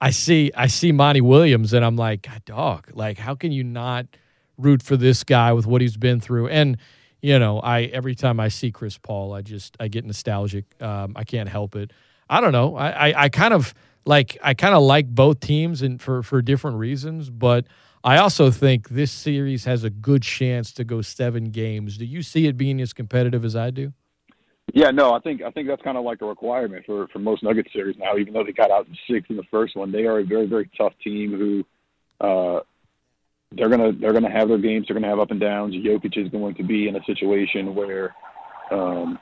I 0.00 0.10
see 0.10 0.50
I 0.56 0.66
see 0.66 0.92
Monty 0.92 1.20
Williams, 1.20 1.72
and 1.72 1.84
I'm 1.84 1.96
like, 1.96 2.28
dog, 2.44 2.90
like 2.92 3.18
how 3.18 3.34
can 3.34 3.52
you 3.52 3.64
not 3.64 4.06
root 4.58 4.82
for 4.82 4.96
this 4.96 5.24
guy 5.24 5.52
with 5.52 5.66
what 5.66 5.80
he's 5.80 5.96
been 5.96 6.20
through? 6.20 6.48
And 6.48 6.76
you 7.22 7.38
know, 7.38 7.60
I 7.60 7.82
every 7.84 8.14
time 8.14 8.40
I 8.40 8.48
see 8.48 8.70
Chris 8.72 8.98
Paul, 8.98 9.32
I 9.32 9.42
just 9.42 9.76
I 9.78 9.88
get 9.88 10.04
nostalgic. 10.04 10.64
Um, 10.82 11.12
I 11.16 11.24
can't 11.24 11.48
help 11.48 11.76
it. 11.76 11.92
I 12.28 12.40
don't 12.40 12.52
know. 12.52 12.76
I, 12.76 13.08
I, 13.10 13.24
I 13.24 13.28
kind 13.28 13.54
of 13.54 13.74
like 14.04 14.38
I 14.42 14.54
kind 14.54 14.74
of 14.74 14.82
like 14.82 15.08
both 15.08 15.40
teams 15.40 15.82
and 15.82 16.00
for 16.00 16.22
for 16.22 16.42
different 16.42 16.78
reasons, 16.78 17.30
but 17.30 17.66
I 18.02 18.18
also 18.18 18.50
think 18.50 18.90
this 18.90 19.10
series 19.10 19.64
has 19.64 19.84
a 19.84 19.90
good 19.90 20.22
chance 20.22 20.72
to 20.72 20.84
go 20.84 21.00
seven 21.00 21.50
games. 21.50 21.96
Do 21.96 22.04
you 22.04 22.22
see 22.22 22.46
it 22.46 22.56
being 22.56 22.80
as 22.80 22.92
competitive 22.92 23.44
as 23.44 23.56
I 23.56 23.70
do? 23.70 23.92
Yeah, 24.72 24.90
no, 24.90 25.12
I 25.12 25.20
think 25.20 25.42
I 25.42 25.50
think 25.50 25.68
that's 25.68 25.82
kind 25.82 25.96
of 25.96 26.04
like 26.04 26.22
a 26.22 26.26
requirement 26.26 26.84
for 26.86 27.08
for 27.08 27.18
most 27.18 27.42
Nuggets 27.42 27.72
series 27.72 27.96
now. 27.98 28.16
Even 28.16 28.32
though 28.32 28.44
they 28.44 28.52
got 28.52 28.70
out 28.70 28.86
in 28.86 28.96
six 29.08 29.28
in 29.30 29.36
the 29.36 29.44
first 29.50 29.76
one, 29.76 29.92
they 29.92 30.04
are 30.04 30.20
a 30.20 30.24
very 30.24 30.46
very 30.46 30.70
tough 30.76 30.92
team 31.02 31.32
who 31.32 32.26
uh, 32.26 32.60
they're 33.52 33.68
gonna 33.68 33.92
they're 33.92 34.12
gonna 34.12 34.30
have 34.30 34.48
their 34.48 34.58
games. 34.58 34.86
They're 34.86 34.94
gonna 34.94 35.08
have 35.08 35.20
up 35.20 35.30
and 35.30 35.40
downs. 35.40 35.74
Jokic 35.74 36.16
is 36.16 36.30
going 36.30 36.54
to 36.56 36.62
be 36.62 36.88
in 36.88 36.96
a 36.96 37.04
situation 37.04 37.74
where 37.74 38.14
um, 38.70 39.18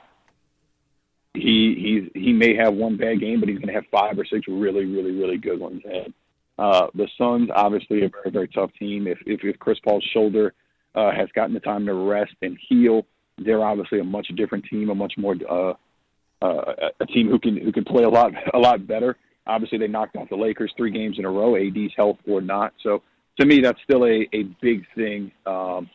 he 1.33 2.09
he's 2.13 2.23
he 2.23 2.33
may 2.33 2.55
have 2.55 2.73
one 2.73 2.97
bad 2.97 3.19
game, 3.19 3.39
but 3.39 3.49
he's 3.49 3.57
going 3.57 3.67
to 3.67 3.73
have 3.73 3.85
five 3.91 4.17
or 4.17 4.25
six 4.25 4.47
really 4.47 4.85
really 4.85 5.11
really 5.11 5.37
good 5.37 5.59
ones. 5.59 5.81
And 5.85 6.13
uh, 6.59 6.87
the 6.93 7.07
Suns 7.17 7.49
obviously 7.53 8.05
a 8.05 8.09
very 8.09 8.31
very 8.31 8.47
tough 8.47 8.71
team. 8.77 9.07
If 9.07 9.19
if, 9.25 9.43
if 9.43 9.59
Chris 9.59 9.79
Paul's 9.83 10.07
shoulder 10.13 10.53
uh, 10.95 11.11
has 11.11 11.29
gotten 11.35 11.53
the 11.53 11.59
time 11.59 11.85
to 11.85 11.93
rest 11.93 12.35
and 12.41 12.57
heal, 12.69 13.05
they're 13.37 13.63
obviously 13.63 13.99
a 13.99 14.03
much 14.03 14.27
different 14.35 14.65
team, 14.65 14.89
a 14.89 14.95
much 14.95 15.13
more 15.17 15.35
uh, 15.49 15.73
uh, 16.43 16.89
a 16.99 17.05
team 17.07 17.29
who 17.29 17.39
can 17.39 17.57
who 17.57 17.71
can 17.71 17.83
play 17.83 18.03
a 18.03 18.09
lot 18.09 18.31
a 18.53 18.59
lot 18.59 18.85
better. 18.85 19.17
Obviously, 19.45 19.77
they 19.77 19.87
knocked 19.87 20.15
off 20.15 20.29
the 20.29 20.35
Lakers 20.35 20.73
three 20.77 20.91
games 20.91 21.17
in 21.19 21.25
a 21.25 21.29
row, 21.29 21.57
AD's 21.57 21.93
health 21.97 22.17
or 22.27 22.41
not. 22.41 22.73
So 22.81 23.01
to 23.39 23.45
me, 23.45 23.59
that's 23.59 23.79
still 23.83 24.05
a, 24.05 24.27
a 24.31 24.43
big 24.61 24.85
thing. 24.95 25.31
Um, 25.45 25.89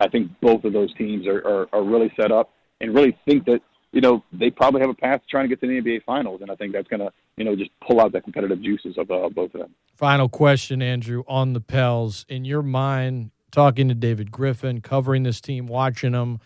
I 0.00 0.08
think 0.08 0.30
both 0.40 0.64
of 0.64 0.72
those 0.72 0.92
teams 0.96 1.26
are, 1.26 1.38
are, 1.38 1.68
are 1.72 1.84
really 1.84 2.12
set 2.20 2.32
up 2.32 2.50
and 2.80 2.94
really 2.94 3.16
think 3.24 3.44
that 3.46 3.60
you 3.92 4.00
know, 4.00 4.24
they 4.32 4.50
probably 4.50 4.80
have 4.80 4.90
a 4.90 4.94
path 4.94 5.20
to 5.20 5.26
trying 5.28 5.44
to 5.44 5.48
get 5.48 5.60
to 5.60 5.66
the 5.66 5.80
NBA 5.80 6.04
Finals, 6.04 6.40
and 6.40 6.50
I 6.50 6.56
think 6.56 6.72
that's 6.72 6.88
going 6.88 7.00
to, 7.00 7.12
you 7.36 7.44
know, 7.44 7.54
just 7.54 7.70
pull 7.86 8.00
out 8.00 8.12
the 8.12 8.20
competitive 8.22 8.62
juices 8.62 8.96
of 8.96 9.10
uh, 9.10 9.28
both 9.28 9.54
of 9.54 9.60
them. 9.60 9.74
Final 9.96 10.28
question, 10.28 10.80
Andrew, 10.80 11.22
on 11.28 11.52
the 11.52 11.60
Pels. 11.60 12.24
In 12.28 12.46
your 12.46 12.62
mind, 12.62 13.30
talking 13.50 13.88
to 13.88 13.94
David 13.94 14.30
Griffin, 14.30 14.80
covering 14.80 15.22
this 15.24 15.40
team, 15.40 15.66
watching 15.66 16.12
them, 16.12 16.40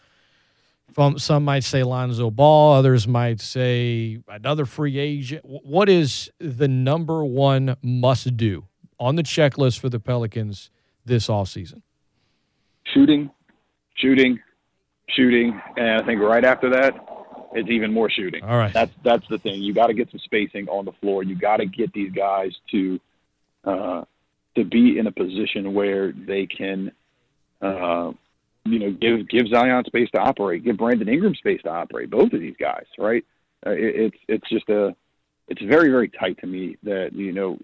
From 0.93 1.19
some 1.19 1.45
might 1.45 1.63
say 1.63 1.85
Lonzo 1.85 2.31
Ball, 2.31 2.75
others 2.75 3.07
might 3.07 3.41
say 3.41 4.19
another 4.29 4.67
free 4.67 4.99
agent. 4.99 5.45
What 5.45 5.89
is 5.89 6.31
the 6.41 6.69
number 6.69 7.25
one 7.25 7.77
must 7.81 8.37
do 8.37 8.65
on 8.99 9.15
the 9.15 9.23
checklist 9.23 9.79
for 9.79 9.89
the 9.89 10.01
Pelicans 10.01 10.71
this 11.05 11.29
offseason? 11.29 11.83
Shooting, 12.93 13.31
shooting, 13.95 14.41
shooting, 15.11 15.61
and 15.77 16.03
I 16.03 16.05
think 16.05 16.21
right 16.21 16.45
after 16.45 16.71
that, 16.71 16.95
it's 17.57 17.71
even 17.71 17.93
more 17.93 18.11
shooting. 18.11 18.45
All 18.45 18.57
right. 18.57 18.73
That's 18.73 18.93
that's 19.03 19.27
the 19.29 19.39
thing. 19.39 19.63
You 19.63 19.75
got 19.75 19.87
to 19.87 19.95
get 19.95 20.11
some 20.11 20.21
spacing 20.21 20.69
on 20.69 20.85
the 20.85 20.93
floor. 20.93 21.23
You 21.23 21.37
got 21.37 21.59
to 21.59 21.67
get 21.67 21.93
these 21.93 22.13
guys 22.13 22.53
to 22.71 23.01
uh, 23.65 24.05
to 24.57 24.65
be 24.65 24.99
in 24.99 25.07
a 25.07 25.13
position 25.13 25.75
where 25.75 26.13
they 26.13 26.47
can, 26.47 26.93
uh, 27.63 28.13
you 28.65 28.79
know, 28.79 28.91
give 28.91 29.29
give 29.29 29.49
Zion 29.49 29.85
space 29.87 30.11
to 30.15 30.21
operate, 30.21 30.65
give 30.65 30.77
Brandon 30.77 31.09
Ingram 31.09 31.35
space 31.35 31.63
to 31.63 31.71
operate. 31.71 32.11
Both 32.11 32.33
of 32.33 32.41
these 32.41 32.57
guys, 32.59 32.87
right? 32.99 33.25
Uh, 33.67 33.71
it, 33.71 33.95
it's 33.97 34.19
it's 34.29 34.49
just 34.49 34.69
a 34.69 34.95
it's 35.49 35.63
very 35.63 35.91
very 35.91 36.09
tight 36.09 36.39
to 36.41 36.47
me 36.47 36.77
that 36.83 37.11
you 37.13 37.33
know 37.33 37.59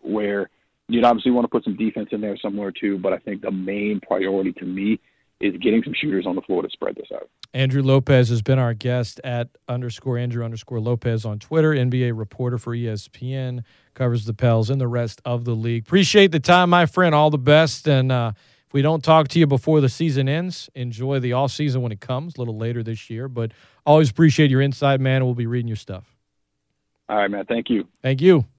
where 0.00 0.48
you'd 0.88 1.04
obviously 1.04 1.32
want 1.32 1.44
to 1.44 1.48
put 1.48 1.64
some 1.64 1.76
defense 1.76 2.08
in 2.12 2.20
there 2.20 2.36
somewhere 2.38 2.72
too, 2.72 2.98
but 2.98 3.12
I 3.12 3.18
think 3.18 3.42
the 3.42 3.50
main 3.50 4.00
priority 4.00 4.52
to 4.54 4.64
me 4.64 4.98
is 5.40 5.56
getting 5.58 5.82
some 5.84 5.94
shooters 5.94 6.26
on 6.26 6.34
the 6.34 6.42
floor 6.42 6.62
to 6.62 6.70
spread 6.70 6.96
this 6.96 7.08
out. 7.14 7.28
Andrew 7.54 7.82
Lopez 7.82 8.28
has 8.28 8.42
been 8.42 8.58
our 8.58 8.74
guest 8.74 9.20
at 9.24 9.48
underscore 9.68 10.18
Andrew 10.18 10.44
underscore 10.44 10.80
Lopez 10.80 11.24
on 11.24 11.38
Twitter, 11.38 11.72
NBA 11.72 12.18
reporter 12.18 12.58
for 12.58 12.74
ESPN, 12.74 13.62
covers 13.94 14.24
the 14.24 14.34
Pels 14.34 14.68
and 14.68 14.80
the 14.80 14.88
rest 14.88 15.22
of 15.24 15.44
the 15.44 15.54
league. 15.54 15.84
Appreciate 15.86 16.32
the 16.32 16.40
time, 16.40 16.70
my 16.70 16.86
friend. 16.86 17.14
All 17.14 17.30
the 17.30 17.38
best. 17.38 17.86
And 17.88 18.10
uh, 18.10 18.32
if 18.66 18.72
we 18.74 18.82
don't 18.82 19.02
talk 19.02 19.28
to 19.28 19.38
you 19.38 19.46
before 19.46 19.80
the 19.80 19.88
season 19.88 20.28
ends, 20.28 20.68
enjoy 20.74 21.20
the 21.20 21.32
off 21.32 21.52
season 21.52 21.82
when 21.82 21.92
it 21.92 22.00
comes 22.00 22.36
a 22.36 22.38
little 22.38 22.58
later 22.58 22.82
this 22.82 23.08
year. 23.08 23.28
But 23.28 23.52
always 23.86 24.10
appreciate 24.10 24.50
your 24.50 24.60
insight, 24.60 25.00
man. 25.00 25.24
We'll 25.24 25.34
be 25.34 25.46
reading 25.46 25.68
your 25.68 25.76
stuff. 25.76 26.16
All 27.08 27.16
right, 27.16 27.30
man. 27.30 27.46
Thank 27.46 27.70
you. 27.70 27.88
Thank 28.02 28.20
you. 28.20 28.44